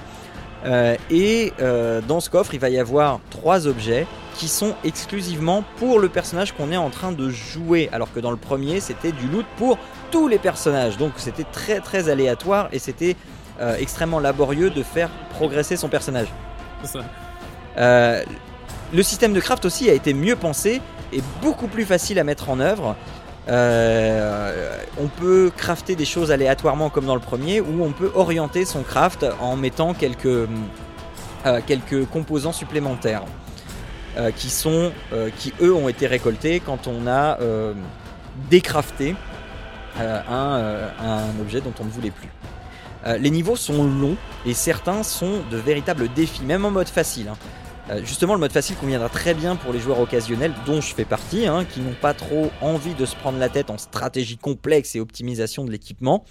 Euh, 0.65 0.95
et 1.11 1.53
euh, 1.61 2.01
dans 2.01 2.19
ce 2.19 2.29
coffre, 2.29 2.53
il 2.53 2.59
va 2.59 2.69
y 2.69 2.79
avoir 2.79 3.19
trois 3.29 3.67
objets 3.67 4.07
qui 4.35 4.47
sont 4.47 4.75
exclusivement 4.83 5.63
pour 5.77 5.99
le 5.99 6.09
personnage 6.09 6.53
qu'on 6.53 6.71
est 6.71 6.77
en 6.77 6.89
train 6.89 7.11
de 7.11 7.29
jouer. 7.29 7.89
Alors 7.91 8.11
que 8.11 8.19
dans 8.19 8.31
le 8.31 8.37
premier, 8.37 8.79
c'était 8.79 9.11
du 9.11 9.27
loot 9.27 9.45
pour 9.57 9.77
tous 10.11 10.27
les 10.27 10.39
personnages. 10.39 10.97
Donc 10.97 11.13
c'était 11.17 11.45
très 11.45 11.79
très 11.79 12.09
aléatoire 12.09 12.69
et 12.71 12.79
c'était 12.79 13.15
euh, 13.61 13.77
extrêmement 13.77 14.19
laborieux 14.19 14.69
de 14.69 14.83
faire 14.83 15.09
progresser 15.31 15.77
son 15.77 15.87
personnage. 15.87 16.27
le 17.77 19.03
système 19.03 19.33
de 19.33 19.39
craft 19.39 19.65
aussi 19.65 19.89
a 19.89 19.93
été 19.93 20.13
mieux 20.13 20.35
pensé 20.35 20.81
et 21.13 21.21
beaucoup 21.41 21.67
plus 21.67 21.85
facile 21.85 22.19
à 22.19 22.23
mettre 22.23 22.49
en 22.49 22.59
œuvre. 22.59 22.95
Euh, 23.47 24.77
on 24.99 25.07
peut 25.07 25.51
crafter 25.55 25.95
des 25.95 26.05
choses 26.05 26.31
aléatoirement 26.31 26.89
comme 26.89 27.05
dans 27.05 27.15
le 27.15 27.21
premier, 27.21 27.61
ou 27.61 27.83
on 27.83 27.91
peut 27.91 28.11
orienter 28.15 28.65
son 28.65 28.83
craft 28.83 29.25
en 29.39 29.55
mettant 29.55 29.93
quelques, 29.93 30.25
euh, 30.25 30.47
quelques 31.65 32.05
composants 32.05 32.53
supplémentaires. 32.53 33.23
Euh, 34.17 34.31
qui 34.31 34.49
sont 34.49 34.93
qui 35.37 35.53
eux 35.59 35.75
ont 35.75 35.89
été 35.89 36.07
récoltés 36.07 36.61
quand 36.61 36.87
on 36.87 37.05
a 37.05 37.37
décrafté 38.49 39.13
un, 39.99 40.89
un, 41.03 41.41
objet 41.41 41.59
dont 41.59 41.73
on 41.81 41.83
ne 41.83 41.89
voulait 41.89 42.11
plus. 42.11 42.29
les 43.19 43.29
niveaux 43.29 43.57
sont 43.57 43.83
longs 43.83 44.15
et 44.45 44.53
certains 44.53 45.03
sont 45.03 45.41
de 45.51 45.57
véritables 45.57 46.07
défis, 46.13 46.43
même 46.43 46.63
en 46.63 46.71
mode 46.71 46.87
facile. 46.87 47.27
Hein. 47.27 47.35
Euh, 47.91 47.99
justement, 48.03 48.33
le 48.33 48.39
mode 48.39 48.51
facile 48.51 48.75
conviendra 48.77 49.09
très 49.09 49.35
bien 49.35 49.55
pour 49.55 49.71
les 49.71 49.79
joueurs 49.79 49.99
occasionnels, 49.99 50.53
dont 50.65 50.81
je 50.81 50.93
fais 50.93 51.05
partie, 51.05 51.45
hein, 51.45 51.65
qui 51.65 51.81
n'ont 51.81 51.95
pas 51.99 52.15
trop 52.15 52.49
envie 52.61 52.95
de 52.95 53.05
se 53.05 53.15
prendre 53.15 53.37
la 53.37 53.49
tête 53.49 53.69
en 53.69 53.77
stratégie 53.77 54.37
complexe 54.37 54.95
et 54.95 54.99
optimisation 54.99 55.65
de 55.65 55.71
l'équipement. 55.71 56.25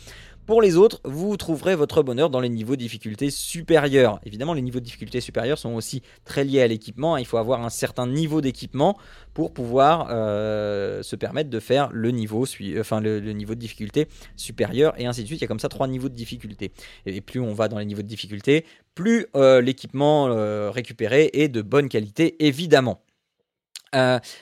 Pour 0.47 0.61
les 0.61 0.77
autres, 0.77 1.01
vous 1.05 1.39
trouverez 1.39 1.75
votre 1.75 2.03
bonheur 2.03 2.29
dans 2.29 2.41
les 2.41 2.51
niveaux 2.51 2.77
de 2.77 2.81
difficulté 2.81 3.31
supérieurs. 3.31 4.21
Évidemment, 4.27 4.53
les 4.53 4.61
niveaux 4.61 4.79
de 4.79 4.85
difficulté 4.85 5.23
supérieurs 5.23 5.57
sont 5.57 5.73
aussi 5.73 6.03
très 6.27 6.45
liés 6.45 6.61
à 6.61 6.67
l'équipement. 6.67 7.17
Il 7.17 7.25
faut 7.25 7.39
avoir 7.39 7.65
un 7.65 7.71
certain 7.71 8.07
niveau 8.07 8.43
d'équipement 8.43 8.99
pour 9.33 9.55
pouvoir 9.55 10.09
euh, 10.11 11.03
se 11.03 11.17
permettre 11.17 11.49
de 11.49 11.61
faire 11.61 11.89
le 11.93 12.11
niveau, 12.11 12.45
de 12.45 13.55
difficulté 13.55 14.07
supérieur 14.37 14.93
et 15.01 15.07
ainsi 15.07 15.23
de 15.23 15.29
suite. 15.29 15.41
Il 15.41 15.45
y 15.45 15.47
a 15.47 15.49
comme 15.49 15.61
ça 15.61 15.71
trois 15.71 15.89
niveaux 15.89 16.11
de 16.11 16.15
difficulté. 16.15 16.73
Et 17.07 17.23
plus 17.23 17.41
on 17.41 17.55
va 17.55 17.69
dans 17.69 17.79
les 17.79 17.87
niveaux 17.87 18.03
de 18.03 18.07
difficulté, 18.07 18.67
plus 18.95 19.27
euh, 19.37 19.63
l'équipement 19.63 20.29
euh, 20.29 20.71
récupéré 20.71 21.31
est 21.33 21.49
de 21.49 21.63
bonne 21.63 21.89
qualité, 21.89 22.45
évidemment. 22.45 23.01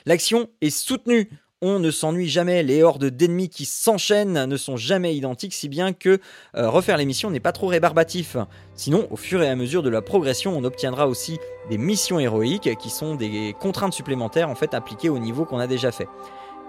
L'action 0.07 0.49
est 0.61 0.71
soutenue 0.71 1.29
on 1.63 1.79
ne 1.79 1.91
s'ennuie 1.91 2.27
jamais, 2.27 2.61
les 2.61 2.83
hordes 2.83 3.05
d'ennemis 3.05 3.47
qui 3.47 3.63
s'enchaînent 3.63 4.45
ne 4.45 4.57
sont 4.57 4.75
jamais 4.75 5.15
identiques, 5.15 5.53
si 5.53 5.69
bien 5.69 5.93
que 5.93 6.19
euh, 6.55 6.69
refaire 6.69 6.97
les 6.97 7.05
missions 7.05 7.31
n'est 7.31 7.39
pas 7.39 7.53
trop 7.53 7.67
rébarbatif. 7.67 8.35
Sinon, 8.75 9.07
au 9.11 9.15
fur 9.15 9.41
et 9.41 9.47
à 9.47 9.55
mesure 9.55 9.81
de 9.81 9.89
la 9.89 10.01
progression, 10.01 10.55
on 10.57 10.65
obtiendra 10.65 11.07
aussi 11.07 11.39
des 11.69 11.77
missions 11.77 12.19
héroïques 12.19 12.77
qui 12.77 12.89
sont 12.89 13.15
des 13.15 13.55
contraintes 13.61 13.93
supplémentaires 13.93 14.49
en 14.49 14.55
fait 14.55 14.73
appliquées 14.73 15.09
au 15.09 15.19
niveau 15.19 15.45
qu'on 15.45 15.59
a 15.59 15.67
déjà 15.67 15.93
fait. 15.93 16.07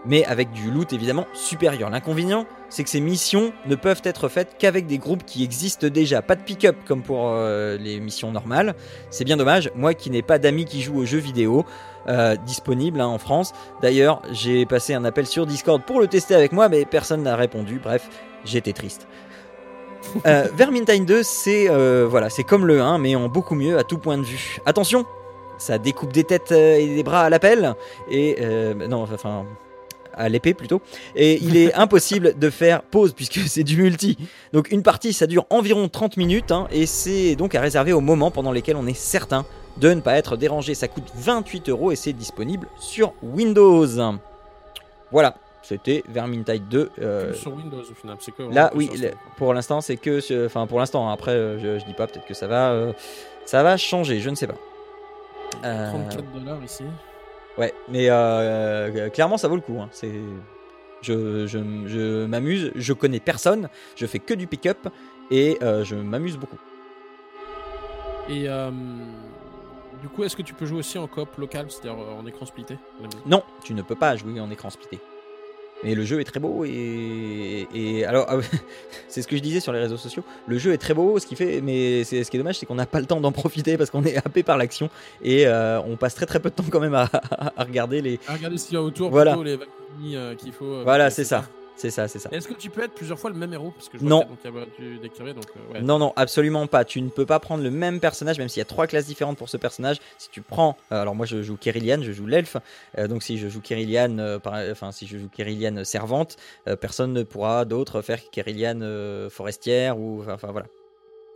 Mais 0.06 0.24
avec 0.24 0.52
du 0.52 0.70
loot 0.70 0.92
évidemment 0.92 1.26
supérieur. 1.32 1.90
L'inconvénient, 1.90 2.46
c'est 2.68 2.84
que 2.84 2.90
ces 2.90 3.00
missions 3.00 3.52
ne 3.66 3.74
peuvent 3.74 4.02
être 4.04 4.28
faites 4.28 4.56
qu'avec 4.58 4.86
des 4.86 4.98
groupes 4.98 5.24
qui 5.24 5.44
existent 5.44 5.88
déjà. 5.88 6.22
Pas 6.22 6.36
de 6.36 6.42
pick-up 6.42 6.76
comme 6.86 7.02
pour 7.02 7.28
euh, 7.28 7.78
les 7.78 8.00
missions 8.00 8.30
normales. 8.30 8.74
C'est 9.10 9.24
bien 9.24 9.36
dommage, 9.36 9.70
moi 9.74 9.94
qui 9.94 10.10
n'ai 10.10 10.22
pas 10.22 10.38
d'amis 10.38 10.66
qui 10.66 10.82
jouent 10.82 10.98
aux 10.98 11.04
jeux 11.06 11.18
vidéo, 11.18 11.64
euh, 12.06 12.36
disponible 12.36 13.00
hein, 13.00 13.06
en 13.06 13.18
France. 13.18 13.52
D'ailleurs, 13.80 14.20
j'ai 14.30 14.66
passé 14.66 14.92
un 14.92 15.04
appel 15.06 15.26
sur 15.26 15.46
Discord 15.46 15.82
pour 15.82 16.00
le 16.00 16.06
tester 16.06 16.34
avec 16.34 16.52
moi, 16.52 16.68
mais 16.68 16.84
personne 16.84 17.22
n'a 17.22 17.34
répondu. 17.34 17.80
Bref, 17.82 18.08
j'étais 18.44 18.74
triste. 18.74 19.08
Euh, 20.26 20.46
Vermintide 20.54 21.06
2, 21.06 21.22
c'est 21.22 21.70
euh, 21.70 22.06
voilà, 22.08 22.28
c'est 22.28 22.44
comme 22.44 22.66
le 22.66 22.82
1, 22.82 22.98
mais 22.98 23.16
en 23.16 23.28
beaucoup 23.28 23.54
mieux 23.54 23.78
à 23.78 23.84
tout 23.84 23.96
point 23.96 24.18
de 24.18 24.22
vue. 24.22 24.58
Attention, 24.66 25.06
ça 25.56 25.78
découpe 25.78 26.12
des 26.12 26.24
têtes 26.24 26.52
et 26.52 26.94
des 26.94 27.02
bras 27.02 27.22
à 27.22 27.30
l'appel. 27.30 27.74
Et 28.10 28.36
non, 28.86 29.02
enfin 29.02 29.46
à 30.16 30.28
l'épée 30.28 30.54
plutôt. 30.54 30.82
Et 31.16 31.38
il 31.42 31.56
est 31.56 31.74
impossible 31.84 32.38
de 32.38 32.50
faire 32.50 32.82
pause 32.82 33.12
puisque 33.12 33.38
c'est 33.46 33.64
du 33.64 33.80
multi. 33.80 34.18
Donc 34.52 34.70
une 34.70 34.82
partie 34.82 35.12
ça 35.12 35.26
dure 35.26 35.46
environ 35.50 35.88
30 35.88 36.16
minutes 36.16 36.52
hein, 36.52 36.66
et 36.70 36.86
c'est 36.86 37.36
donc 37.36 37.54
à 37.54 37.60
réserver 37.60 37.92
au 37.92 38.00
moment 38.00 38.30
pendant 38.30 38.52
lesquels 38.52 38.76
on 38.76 38.86
est 38.86 38.96
certain 38.96 39.44
de 39.76 39.92
ne 39.92 40.00
pas 40.00 40.16
être 40.16 40.36
dérangé. 40.36 40.74
Ça 40.74 40.88
coûte 40.88 41.10
28 41.14 41.68
euros 41.68 41.92
et 41.92 41.96
c'est 41.96 42.12
disponible 42.12 42.68
sur 42.78 43.12
Windows. 43.22 43.86
Voilà, 45.10 45.36
c'était 45.62 46.04
Vermintide 46.08 46.68
2. 46.68 46.90
Euh, 47.00 47.32
sur 47.32 47.54
Windows 47.54 47.80
au 47.80 47.94
final, 47.94 48.16
c'est 48.20 48.32
que 48.32 48.42
là, 48.42 48.70
oui, 48.74 48.90
pour 49.36 49.54
l'instant, 49.54 49.80
c'est 49.80 49.96
que, 49.96 50.46
enfin 50.46 50.66
pour 50.66 50.78
l'instant. 50.78 51.08
Après, 51.08 51.32
euh, 51.32 51.78
je, 51.78 51.84
dis 51.84 51.94
pas, 51.94 52.06
peut-être 52.06 52.26
que 52.26 52.34
ça 52.34 52.46
va, 52.46 52.70
euh, 52.70 52.92
ça 53.44 53.62
va 53.62 53.76
changer, 53.76 54.20
je 54.20 54.30
ne 54.30 54.34
sais 54.34 54.46
pas. 54.46 54.56
34 55.62 56.32
dollars 56.32 56.62
ici. 56.64 56.84
Ouais, 57.58 57.72
mais 57.88 58.08
clairement, 59.10 59.36
ça 59.38 59.48
vaut 59.48 59.56
le 59.56 59.62
coup. 59.62 59.80
Hein. 59.80 59.88
C'est, 59.92 60.12
je, 61.02 61.46
je, 61.46 61.58
je 61.86 62.26
m'amuse, 62.26 62.72
je 62.74 62.92
connais 62.92 63.20
personne, 63.20 63.68
je 63.96 64.06
fais 64.06 64.18
que 64.18 64.34
du 64.34 64.46
pick-up 64.46 64.88
et 65.30 65.58
je 65.60 65.94
m'amuse 65.94 66.36
beaucoup. 66.36 66.58
Et 68.28 68.48
euh, 68.48 68.70
du 70.00 70.08
coup, 70.08 70.24
est-ce 70.24 70.34
que 70.36 70.42
tu 70.42 70.54
peux 70.54 70.64
jouer 70.66 70.78
aussi 70.78 70.98
en 70.98 71.06
coop 71.06 71.36
local, 71.36 71.66
c'est-à-dire 71.68 72.00
euh, 72.00 72.18
en 72.18 72.26
écran 72.26 72.46
splitté? 72.46 72.78
Non, 73.26 73.42
tu 73.62 73.74
ne 73.74 73.82
peux 73.82 73.94
pas 73.94 74.16
jouer 74.16 74.40
en 74.40 74.50
écran 74.50 74.70
splitté. 74.70 74.98
Mais 75.84 75.94
le 75.94 76.04
jeu 76.04 76.20
est 76.20 76.24
très 76.24 76.40
beau 76.40 76.64
et, 76.64 77.68
et 77.74 78.04
alors 78.06 78.26
ah 78.28 78.36
c'est 79.08 79.22
ce 79.22 79.28
que 79.28 79.36
je 79.36 79.42
disais 79.42 79.60
sur 79.60 79.72
les 79.72 79.80
réseaux 79.80 79.96
sociaux. 79.96 80.24
Le 80.46 80.58
jeu 80.58 80.72
est 80.72 80.78
très 80.78 80.94
beau, 80.94 81.18
ce 81.18 81.26
qui 81.26 81.36
fait, 81.36 81.60
mais 81.60 82.04
c'est 82.04 82.24
ce 82.24 82.30
qui 82.30 82.36
est 82.36 82.40
dommage, 82.40 82.58
c'est 82.58 82.66
qu'on 82.66 82.74
n'a 82.74 82.86
pas 82.86 83.00
le 83.00 83.06
temps 83.06 83.20
d'en 83.20 83.32
profiter 83.32 83.76
parce 83.76 83.90
qu'on 83.90 84.04
est 84.04 84.16
happé 84.16 84.42
par 84.42 84.56
l'action 84.56 84.88
et 85.22 85.46
euh, 85.46 85.80
on 85.82 85.96
passe 85.96 86.14
très 86.14 86.26
très 86.26 86.40
peu 86.40 86.50
de 86.50 86.54
temps 86.54 86.64
quand 86.70 86.80
même 86.80 86.94
à, 86.94 87.08
à 87.56 87.64
regarder 87.64 88.00
les. 88.02 88.18
À 88.26 88.34
regarder 88.34 88.56
ce 88.58 88.66
qu'il 88.66 88.74
y 88.74 88.78
a 88.78 88.82
autour, 88.82 89.10
Voilà. 89.10 89.32
plutôt 89.32 89.44
les 89.44 89.58
euh, 90.16 90.34
qu'il 90.34 90.52
faut. 90.52 90.64
euh, 90.64 90.82
Voilà, 90.84 91.10
c'est 91.10 91.24
ça. 91.24 91.44
C'est 91.76 91.90
ça, 91.90 92.06
c'est 92.08 92.18
ça. 92.18 92.28
Est-ce 92.32 92.46
que 92.46 92.54
tu 92.54 92.70
peux 92.70 92.82
être 92.82 92.94
plusieurs 92.94 93.18
fois 93.18 93.30
le 93.30 93.36
même 93.36 93.52
héros? 93.52 93.72
Parce 93.72 93.88
que 93.88 93.98
je 93.98 94.04
Non. 94.04 94.16
vois 94.18 94.24
donc, 94.26 94.38
des 94.78 95.08
donc 95.34 95.44
euh, 95.56 95.72
ouais. 95.72 95.82
Non, 95.82 95.98
non, 95.98 96.12
absolument 96.16 96.66
pas. 96.66 96.84
Tu 96.84 97.02
ne 97.02 97.08
peux 97.10 97.26
pas 97.26 97.40
prendre 97.40 97.62
le 97.64 97.70
même 97.70 98.00
personnage, 98.00 98.38
même 98.38 98.48
s'il 98.48 98.60
y 98.60 98.62
a 98.62 98.66
trois 98.66 98.86
classes 98.86 99.06
différentes 99.06 99.36
pour 99.36 99.48
ce 99.48 99.56
personnage. 99.56 99.98
Si 100.18 100.30
tu 100.30 100.40
prends, 100.40 100.76
euh, 100.92 101.02
alors 101.02 101.14
moi 101.14 101.26
je 101.26 101.42
joue 101.42 101.56
Kerillian, 101.56 102.00
je 102.02 102.12
joue 102.12 102.26
l'elfe. 102.26 102.56
Euh, 102.98 103.08
donc 103.08 103.22
si 103.22 103.38
je 103.38 103.48
joue 103.48 103.60
euh, 104.18 104.38
par- 104.38 104.54
enfin 104.70 104.92
si 104.92 105.06
je 105.06 105.18
joue 105.18 105.28
servante, 105.84 106.36
euh, 106.68 106.76
personne 106.76 107.12
ne 107.12 107.22
pourra 107.24 107.64
d'autre 107.64 108.02
faire 108.02 108.20
Kerillian 108.30 108.80
euh, 108.82 109.28
forestière 109.28 109.98
ou 109.98 110.20
enfin, 110.20 110.34
enfin, 110.34 110.52
voilà. 110.52 110.66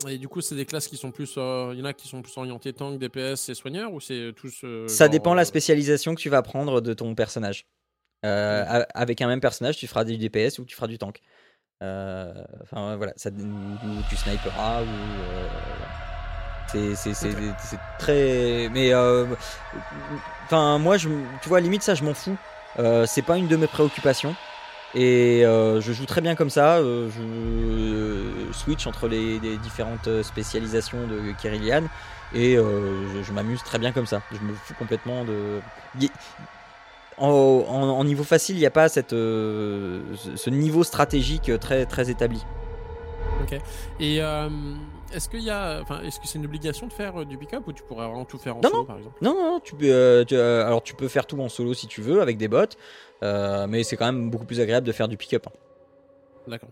Et 0.07 0.17
du 0.17 0.29
coup, 0.29 0.39
c'est 0.39 0.55
des 0.55 0.65
classes 0.65 0.87
qui 0.87 0.95
sont 0.95 1.11
plus. 1.11 1.35
euh, 1.37 1.71
Il 1.73 1.79
y 1.79 1.81
en 1.81 1.85
a 1.85 1.91
qui 1.93 2.07
sont 2.07 2.21
plus 2.21 2.37
orientées 2.37 2.71
tank, 2.71 2.97
DPS 2.99 3.49
et 3.49 3.53
soigneurs 3.53 3.91
ou 3.93 3.99
c'est 3.99 4.31
tous. 4.33 4.61
euh, 4.63 4.87
Ça 4.87 5.05
genre, 5.05 5.11
dépend 5.11 5.33
la 5.33 5.41
euh, 5.41 5.45
spécialisation 5.45 6.15
que 6.15 6.21
tu 6.21 6.29
vas 6.29 6.41
prendre 6.41 6.79
de 6.79 6.93
ton 6.93 7.13
personnage. 7.15 7.65
Euh, 8.25 8.63
a- 8.67 8.87
avec 8.93 9.21
un 9.21 9.27
même 9.27 9.39
personnage, 9.41 9.77
tu 9.77 9.87
feras 9.87 10.03
du 10.03 10.17
DPS 10.17 10.59
ou 10.59 10.65
tu 10.65 10.75
feras 10.75 10.87
du 10.87 10.97
tank. 10.97 11.21
Euh, 11.81 12.33
Enfin 12.63 12.97
voilà, 12.97 13.13
ça, 13.15 13.29
ou, 13.29 14.03
tu 14.09 14.17
sniperas 14.17 14.81
ou. 14.81 14.85
euh, 14.85 15.47
c'est 16.95 17.79
très. 17.97 18.69
Mais. 18.71 18.93
euh, 18.93 19.25
Enfin, 20.45 20.77
moi, 20.79 20.97
je, 20.97 21.09
tu 21.41 21.49
vois, 21.49 21.59
limite, 21.59 21.83
ça, 21.83 21.95
je 21.95 22.03
m'en 22.03 22.13
fous. 22.13 22.37
C'est 23.05 23.21
pas 23.21 23.37
une 23.37 23.47
de 23.47 23.55
mes 23.55 23.67
préoccupations. 23.67 24.35
Et 24.95 25.41
je 25.43 25.91
joue 25.93 26.05
très 26.05 26.21
bien 26.21 26.35
comme 26.35 26.49
ça. 26.49 26.81
je 26.81 28.47
switch 28.51 28.87
entre 28.87 29.07
les, 29.07 29.39
les 29.39 29.57
différentes 29.57 30.09
spécialisations 30.23 31.07
de 31.07 31.31
Kerillian. 31.41 31.83
Et 32.33 32.55
je, 32.55 33.21
je 33.23 33.31
m'amuse 33.31 33.63
très 33.63 33.79
bien 33.79 33.91
comme 33.91 34.05
ça. 34.07 34.21
Je 34.31 34.39
me 34.39 34.53
fous 34.53 34.73
complètement 34.77 35.23
de. 35.23 35.59
Y- 35.99 36.11
En, 37.19 37.27
en- 37.29 37.89
en 37.99 38.03
niveau 38.03 38.23
facile, 38.23 38.55
il 38.55 38.59
n'y 38.59 38.65
a 38.65 38.71
pas 38.71 38.87
cette, 38.89 39.13
euh, 39.13 40.01
ce- 40.35 40.49
niveau 40.49 40.83
stratégique 40.83 41.51
très, 41.59 41.85
très 41.85 42.09
établi. 42.09 42.41
Et 43.99 44.21
euh, 44.21 44.47
est-ce 45.13 45.27
qu'il 45.27 45.41
y 45.41 45.49
a. 45.49 45.79
Enfin, 45.81 46.01
est-ce 46.03 46.19
que 46.19 46.27
c'est 46.27 46.37
une 46.37 46.45
obligation 46.45 46.85
de 46.87 46.93
faire 46.93 47.19
euh, 47.21 47.25
du 47.25 47.37
pick-up 47.37 47.63
ou 47.67 47.73
tu 47.73 47.81
pourrais 47.83 48.05
vraiment 48.05 48.25
tout 48.25 48.37
faire 48.37 48.55
en 48.57 48.61
Non, 48.61 48.69
solo 48.69 48.81
non. 48.81 48.85
par 48.85 48.97
exemple? 48.97 49.15
Non, 49.21 49.33
non, 49.33 49.59
tu 49.59 49.75
peux, 49.75 50.23
tu- 50.27 50.35
euh, 50.35 50.65
alors 50.65 50.83
tu 50.83 50.93
peux 50.93 51.07
faire 51.07 51.25
tout 51.25 51.39
en 51.41 51.49
solo 51.49 51.73
si 51.73 51.87
tu 51.87 52.01
veux, 52.01 52.21
avec 52.21 52.37
des 52.37 52.47
bots. 52.47 52.75
mais 53.23 53.83
c'est 53.83 53.97
quand 53.97 54.05
même 54.05 54.29
beaucoup 54.29 54.45
plus 54.45 54.59
agréable 54.59 54.85
de 54.85 54.91
faire 54.91 55.07
du 55.07 55.17
pick-up. 55.17 55.47
hein. 55.47 55.51
D'accord. 56.47 56.69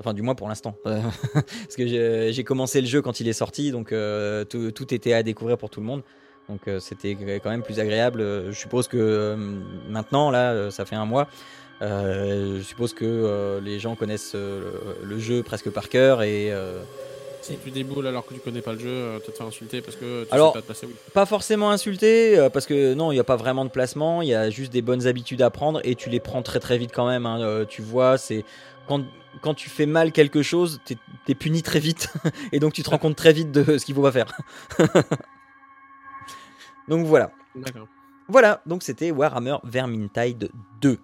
Enfin, 0.00 0.14
du 0.14 0.22
moins 0.22 0.34
pour 0.34 0.48
l'instant. 0.48 0.76
Parce 0.84 1.76
que 1.76 1.86
j'ai 1.86 2.44
commencé 2.44 2.80
le 2.80 2.86
jeu 2.86 3.02
quand 3.02 3.20
il 3.20 3.28
est 3.28 3.32
sorti, 3.34 3.70
donc 3.70 3.92
tout, 4.48 4.70
tout 4.70 4.94
était 4.94 5.12
à 5.12 5.22
découvrir 5.22 5.58
pour 5.58 5.68
tout 5.70 5.80
le 5.80 5.86
monde. 5.86 6.02
Donc 6.48 6.60
euh, 6.66 6.80
c'était 6.80 7.14
quand 7.42 7.50
même 7.50 7.62
plus 7.62 7.78
agréable. 7.80 8.20
Euh, 8.20 8.52
Je 8.52 8.58
suppose 8.58 8.88
que 8.88 8.96
euh, 8.96 9.36
maintenant, 9.88 10.30
là, 10.30 10.70
ça 10.70 10.84
fait 10.84 10.96
un 10.96 11.04
mois. 11.06 11.28
euh, 11.82 12.58
je 12.58 12.62
suppose 12.62 12.92
que 12.94 13.60
les 13.62 13.78
gens 13.78 13.94
connaissent 13.94 14.34
le, 14.34 14.72
le 15.02 15.18
jeu 15.18 15.42
presque 15.42 15.70
par 15.70 15.88
cœur 15.88 16.22
et 16.22 16.52
Si 17.42 17.56
tu 17.58 17.70
déboules 17.70 18.06
alors 18.06 18.26
que 18.26 18.34
tu 18.34 18.40
connais 18.40 18.60
pas 18.62 18.72
le 18.72 18.78
jeu, 18.80 18.88
euh, 18.88 19.18
te 19.20 19.30
faire 19.30 19.46
insulter 19.46 19.80
parce 19.80 19.96
que 19.96 20.24
tu 20.24 20.28
Alors, 20.34 20.52
sais 20.52 20.58
pas 20.58 20.62
te 20.62 20.66
passer, 20.68 20.86
oui. 20.86 20.94
pas 21.14 21.24
forcément 21.24 21.70
insulté 21.70 22.36
euh, 22.38 22.50
parce 22.50 22.66
que 22.66 22.94
non, 22.94 23.10
il 23.12 23.14
n'y 23.14 23.20
a 23.20 23.24
pas 23.24 23.36
vraiment 23.36 23.64
de 23.64 23.70
placement. 23.70 24.20
Il 24.22 24.28
y 24.28 24.34
a 24.34 24.50
juste 24.50 24.72
des 24.72 24.82
bonnes 24.82 25.06
habitudes 25.06 25.40
à 25.42 25.50
prendre 25.50 25.80
et 25.84 25.94
tu 25.94 26.10
les 26.10 26.20
prends 26.20 26.42
très 26.42 26.60
très 26.60 26.76
vite 26.78 26.90
quand 26.92 27.06
même. 27.06 27.26
hein. 27.26 27.64
Tu 27.68 27.80
vois, 27.82 28.18
c'est 28.18 28.44
quand 28.88 29.02
quand 29.40 29.54
tu 29.54 29.68
fais 29.70 29.86
mal 29.86 30.10
quelque 30.12 30.42
chose, 30.42 30.80
t'es 30.84 30.96
es 31.28 31.34
puni 31.34 31.62
très 31.62 31.78
vite 31.78 32.08
et 32.52 32.58
donc 32.58 32.72
tu 32.72 32.82
te 32.82 32.90
rends 32.90 32.98
compte 32.98 33.16
très 33.16 33.32
vite 33.32 33.52
de 33.52 33.78
ce 33.78 33.84
qu'il 33.84 33.94
faut 33.94 34.02
pas 34.02 34.12
faire. 34.12 34.32
donc 36.88 37.06
voilà. 37.06 37.30
Voilà, 38.28 38.60
donc 38.66 38.82
c'était 38.82 39.10
Warhammer 39.10 39.56
Vermintide 39.64 40.50
2. 40.80 40.98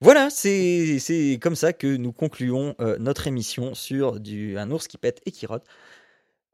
Voilà, 0.00 0.30
c'est 0.30 0.98
c'est 1.00 1.38
comme 1.42 1.56
ça 1.56 1.72
que 1.72 1.96
nous 1.96 2.12
concluons 2.12 2.74
euh, 2.80 2.96
notre 3.00 3.26
émission 3.26 3.74
sur 3.74 4.20
du, 4.20 4.56
un 4.56 4.70
ours 4.70 4.86
qui 4.86 4.96
pète 4.96 5.20
et 5.26 5.32
qui 5.32 5.46
rote. 5.46 5.64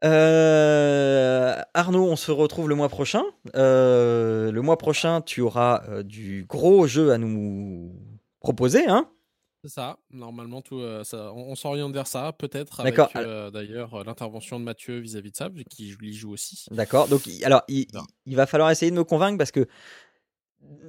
Euh, 0.05 1.57
Arnaud, 1.75 2.07
on 2.07 2.17
se 2.17 2.31
retrouve 2.31 2.69
le 2.69 2.75
mois 2.75 2.89
prochain. 2.89 3.23
Euh, 3.55 4.51
le 4.51 4.63
mois 4.63 4.79
prochain, 4.79 5.21
tu 5.21 5.41
auras 5.41 6.03
du 6.03 6.47
gros 6.49 6.87
jeu 6.87 7.13
à 7.13 7.19
nous 7.19 7.93
proposer. 8.41 8.87
Hein 8.87 9.09
C'est 9.67 9.71
ça. 9.71 9.97
Normalement, 10.11 10.61
tout, 10.61 10.79
euh, 10.81 11.05
ça, 11.05 11.33
on, 11.33 11.53
on 11.53 11.55
s'oriente 11.55 11.95
vers 11.95 12.07
ça, 12.07 12.35
peut-être. 12.39 12.81
Avec 12.81 12.95
euh, 13.27 13.51
d'ailleurs 13.51 13.95
euh, 13.95 14.05
l'intervention 14.05 14.61
de 14.61 14.65
Mathieu 14.65 14.99
vis-à-vis 14.99 15.31
de 15.31 15.37
ça, 15.37 15.49
vu 15.49 15.65
qu'il 15.65 15.91
joue- 15.91 15.99
il 16.03 16.13
joue 16.13 16.33
aussi. 16.33 16.67
D'accord. 16.71 17.09
Donc, 17.09 17.27
il- 17.27 17.43
alors, 17.47 17.63
il 17.69 18.37
va 18.37 18.45
falloir 18.47 18.71
essayer 18.71 18.91
de 18.91 18.97
me 18.97 19.05
convaincre 19.05 19.39
parce 19.39 19.53
que 19.53 19.67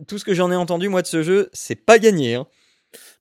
tout 0.10 0.18
ce 0.18 0.26
que 0.26 0.34
j'en 0.34 0.52
ai 0.52 0.58
entendu, 0.58 0.90
moi, 0.90 1.02
de 1.02 1.08
ce 1.08 1.24
jeu, 1.24 1.50
c'est 1.54 1.78
pas 1.78 2.00
gagné. 2.00 2.36
hein. 2.36 2.48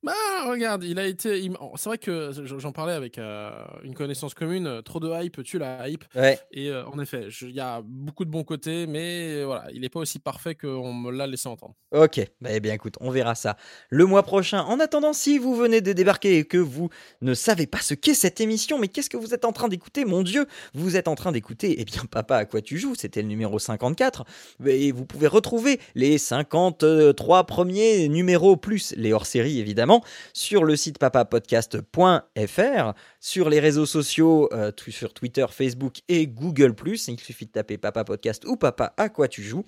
Bah, 0.04 0.12
regarde, 0.46 0.84
il 0.84 0.98
a 0.98 1.06
été. 1.06 1.40
il- 1.40 1.56
C'est 1.76 1.88
vrai 1.88 1.96
que 1.96 2.30
j'en 2.58 2.72
parlais 2.72 2.92
avec 2.92 3.16
euh, 3.16 3.50
une 3.84 3.94
connaissance 3.94 4.34
commune. 4.34 4.66
euh, 4.66 4.82
Trop 4.82 5.00
de 5.00 5.10
hype 5.10 5.42
tue 5.42 5.58
la 5.58 5.88
hype. 5.88 6.04
Ouais. 6.14 6.38
Et 6.52 6.68
euh, 6.68 6.84
en 6.86 6.98
effet, 7.00 7.28
il 7.40 7.50
y 7.52 7.60
a 7.60 7.80
beaucoup 7.82 8.26
de 8.26 8.30
bons 8.30 8.44
côtés, 8.44 8.86
mais 8.86 9.44
voilà, 9.44 9.64
il 9.72 9.80
n'est 9.80 9.88
pas 9.88 10.00
aussi 10.00 10.18
parfait 10.18 10.54
qu'on 10.54 10.92
me 10.92 11.10
l'a 11.10 11.26
laissé 11.26 11.48
entendre. 11.48 11.74
Ok, 11.92 12.20
bah, 12.42 12.50
eh 12.52 12.60
bien 12.60 12.74
écoute, 12.74 12.96
on 13.00 13.10
verra 13.10 13.34
ça 13.34 13.56
le 13.88 14.04
mois 14.04 14.22
prochain. 14.24 14.60
En 14.64 14.78
attendant, 14.78 15.12
si 15.14 15.38
vous 15.38 15.54
venez 15.54 15.80
de 15.80 15.92
débarquer 15.94 16.38
et 16.38 16.44
que 16.44 16.58
vous 16.58 16.90
ne 17.22 17.32
savez 17.32 17.66
pas 17.66 17.78
ce 17.80 17.94
qu'est 17.94 18.12
cette 18.14 18.40
émission, 18.42 18.78
mais 18.78 18.88
qu'est-ce 18.88 19.08
que 19.08 19.16
vous 19.16 19.32
êtes 19.32 19.46
en 19.46 19.52
train 19.52 19.68
d'écouter, 19.68 20.04
mon 20.04 20.22
Dieu? 20.22 20.46
Vous 20.74 20.96
êtes 20.96 21.08
en 21.08 21.14
train 21.14 21.32
d'écouter, 21.32 21.76
eh 21.78 21.84
bien 21.86 22.02
Papa, 22.10 22.36
à 22.36 22.44
quoi 22.44 22.60
tu 22.60 22.76
joues? 22.78 22.94
C'était 22.94 23.22
le 23.22 23.28
numéro 23.28 23.58
54. 23.58 24.24
Et 24.66 24.92
vous 24.92 25.06
pouvez 25.06 25.28
retrouver 25.28 25.80
les 25.94 26.18
53 26.18 27.44
premiers 27.44 28.08
numéros, 28.08 28.56
plus 28.56 28.92
les 28.96 29.12
hors-séries 29.12 29.60
évidemment, 29.60 29.93
sur 30.32 30.64
le 30.64 30.76
site 30.76 30.98
papapodcast.fr, 30.98 32.92
sur 33.20 33.48
les 33.48 33.60
réseaux 33.60 33.86
sociaux, 33.86 34.48
euh, 34.52 34.70
sur 34.88 35.14
Twitter, 35.14 35.46
Facebook 35.50 35.98
et 36.08 36.26
Google+. 36.26 36.74
Il 36.86 37.20
suffit 37.20 37.46
de 37.46 37.52
taper 37.52 37.78
Papa 37.78 38.04
Podcast 38.04 38.44
ou 38.46 38.56
Papa 38.56 38.94
à 38.96 39.08
quoi 39.08 39.28
tu 39.28 39.42
joues. 39.42 39.64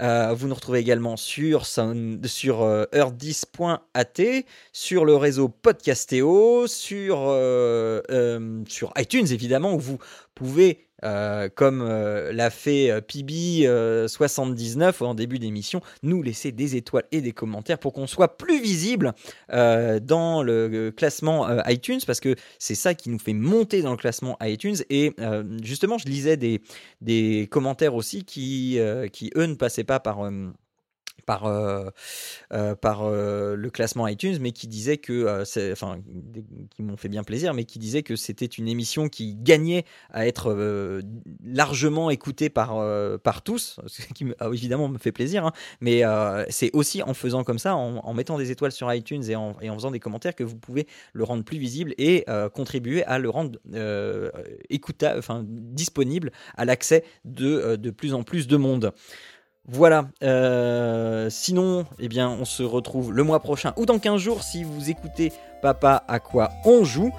Euh, 0.00 0.32
vous 0.34 0.48
nous 0.48 0.54
retrouvez 0.54 0.80
également 0.80 1.16
sur, 1.16 1.66
sur 1.66 2.62
euh, 2.62 2.84
heure10.at, 2.92 4.44
sur 4.72 5.04
le 5.04 5.16
réseau 5.16 5.48
Podcastéo, 5.48 6.66
sur, 6.66 7.24
euh, 7.28 8.00
euh, 8.10 8.62
sur 8.68 8.92
iTunes 8.96 9.26
évidemment, 9.30 9.74
où 9.74 9.78
vous 9.78 9.98
pouvez, 10.34 10.85
euh, 11.04 11.48
comme 11.54 11.82
euh, 11.82 12.32
l'a 12.32 12.50
fait 12.50 12.90
euh, 12.90 13.00
Pibi79 13.00 15.02
en 15.02 15.14
début 15.14 15.38
d'émission, 15.38 15.80
nous 16.02 16.22
laisser 16.22 16.52
des 16.52 16.76
étoiles 16.76 17.04
et 17.12 17.20
des 17.20 17.32
commentaires 17.32 17.78
pour 17.78 17.92
qu'on 17.92 18.06
soit 18.06 18.38
plus 18.38 18.60
visible 18.60 19.12
euh, 19.52 20.00
dans 20.00 20.42
le 20.42 20.70
euh, 20.72 20.90
classement 20.90 21.48
euh, 21.48 21.60
iTunes, 21.66 22.00
parce 22.06 22.20
que 22.20 22.34
c'est 22.58 22.74
ça 22.74 22.94
qui 22.94 23.10
nous 23.10 23.18
fait 23.18 23.34
monter 23.34 23.82
dans 23.82 23.90
le 23.90 23.96
classement 23.96 24.36
iTunes. 24.42 24.76
Et 24.90 25.12
euh, 25.20 25.44
justement, 25.62 25.98
je 25.98 26.06
lisais 26.06 26.36
des, 26.36 27.48
commentaires 27.50 27.94
aussi 27.94 28.24
euh, 28.78 29.08
qui 29.08 29.30
eux, 29.36 29.46
ne 29.46 29.54
passaient 29.54 29.84
pas 29.84 30.00
par... 30.00 30.30
par, 31.24 31.46
euh, 31.46 31.88
euh, 32.52 32.74
par 32.74 33.02
euh, 33.02 33.56
le 33.56 33.70
classement 33.70 34.06
iTunes, 34.06 34.38
mais 34.40 34.52
qui 34.52 34.68
disaient 34.68 34.96
que, 34.98 35.12
euh, 35.12 35.72
enfin, 35.72 35.98
qui 36.74 36.82
m'ont 36.82 36.96
fait 36.96 37.08
bien 37.08 37.24
plaisir, 37.24 37.54
mais 37.54 37.64
qui 37.64 37.78
disaient 37.78 38.02
que 38.02 38.16
c'était 38.16 38.46
une 38.46 38.68
émission 38.68 39.08
qui 39.08 39.34
gagnait 39.34 39.84
à 40.10 40.26
être 40.26 40.52
euh, 40.52 41.02
largement 41.44 42.10
écoutée 42.10 42.50
par, 42.50 42.76
euh, 42.76 43.18
par 43.18 43.42
tous, 43.42 43.80
ce 43.86 44.02
qui 44.12 44.26
ah, 44.38 44.50
évidemment 44.52 44.88
me 44.88 44.98
fait 44.98 45.12
plaisir, 45.12 45.46
hein, 45.46 45.52
mais 45.80 46.02
c'est 46.50 46.70
aussi 46.74 47.02
en 47.02 47.14
faisant 47.14 47.44
comme 47.44 47.58
ça, 47.58 47.74
en, 47.74 47.98
en 47.98 48.14
mettant 48.14 48.38
des 48.38 48.50
étoiles 48.50 48.72
sur 48.72 48.92
iTunes 48.92 49.22
et 49.28 49.36
en, 49.36 49.56
et 49.60 49.70
en 49.70 49.74
faisant 49.74 49.90
des 49.90 50.00
commentaires 50.00 50.34
que 50.34 50.44
vous 50.44 50.56
pouvez 50.56 50.86
le 51.12 51.24
rendre 51.24 51.44
plus 51.44 51.58
visible 51.58 51.94
et 51.98 52.24
contribuer 52.54 53.04
à 53.04 53.18
le 53.18 53.30
rendre 53.30 53.58
écoutable, 54.70 55.18
enfin 55.18 55.44
disponible 55.46 56.32
à 56.56 56.64
l'accès 56.64 57.04
de, 57.24 57.76
de 57.76 57.90
plus 57.90 58.14
en 58.14 58.22
plus 58.22 58.46
de 58.46 58.56
monde. 58.56 58.92
Voilà. 59.68 60.06
euh, 60.22 61.28
sinon, 61.30 61.86
eh 61.98 62.08
bien, 62.08 62.28
on 62.30 62.44
se 62.44 62.62
retrouve 62.62 63.12
le 63.12 63.22
mois 63.22 63.40
prochain 63.40 63.72
ou 63.76 63.86
dans 63.86 63.98
15 63.98 64.20
jours 64.20 64.42
si 64.42 64.62
vous 64.64 64.90
écoutez 64.90 65.32
Papa 65.62 66.04
à 66.08 66.20
quoi 66.20 66.50
on 66.64 66.84
joue. 66.84 67.12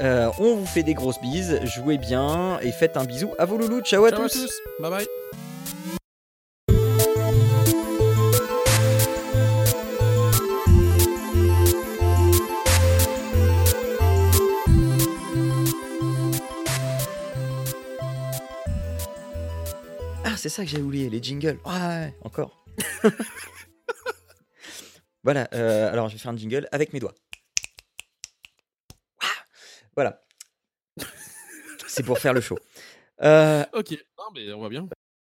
Euh, 0.00 0.30
on 0.38 0.56
vous 0.56 0.66
fait 0.66 0.82
des 0.82 0.94
grosses 0.94 1.20
bises, 1.20 1.60
jouez 1.64 1.98
bien 1.98 2.58
et 2.60 2.72
faites 2.72 2.96
un 2.96 3.04
bisou 3.04 3.30
à 3.38 3.44
vos 3.44 3.56
loulous. 3.58 3.82
Ciao 3.82 4.04
à 4.04 4.10
Ciao 4.10 4.22
à 4.22 4.28
tous. 4.28 4.46
tous. 4.46 4.52
Bye 4.80 4.90
bye. 4.90 5.51
C'est 20.42 20.48
ça 20.48 20.64
que 20.64 20.70
j'ai 20.70 20.82
oublié, 20.82 21.08
les 21.08 21.22
jingles. 21.22 21.60
Ouais, 21.64 22.12
encore. 22.22 22.64
Voilà, 25.24 25.48
euh, 25.54 25.88
alors 25.92 26.08
je 26.08 26.14
vais 26.14 26.18
faire 26.18 26.32
un 26.32 26.36
jingle 26.36 26.66
avec 26.72 26.92
mes 26.92 26.98
doigts. 26.98 27.14
Voilà. 29.94 30.20
C'est 31.86 32.02
pour 32.02 32.18
faire 32.18 32.32
le 32.34 32.40
show. 32.40 32.58
Euh, 33.22 33.64
Ok, 33.72 33.92
non, 34.18 34.24
mais 34.34 34.52
on 34.52 34.60
va 34.60 34.68
bien. 34.68 34.88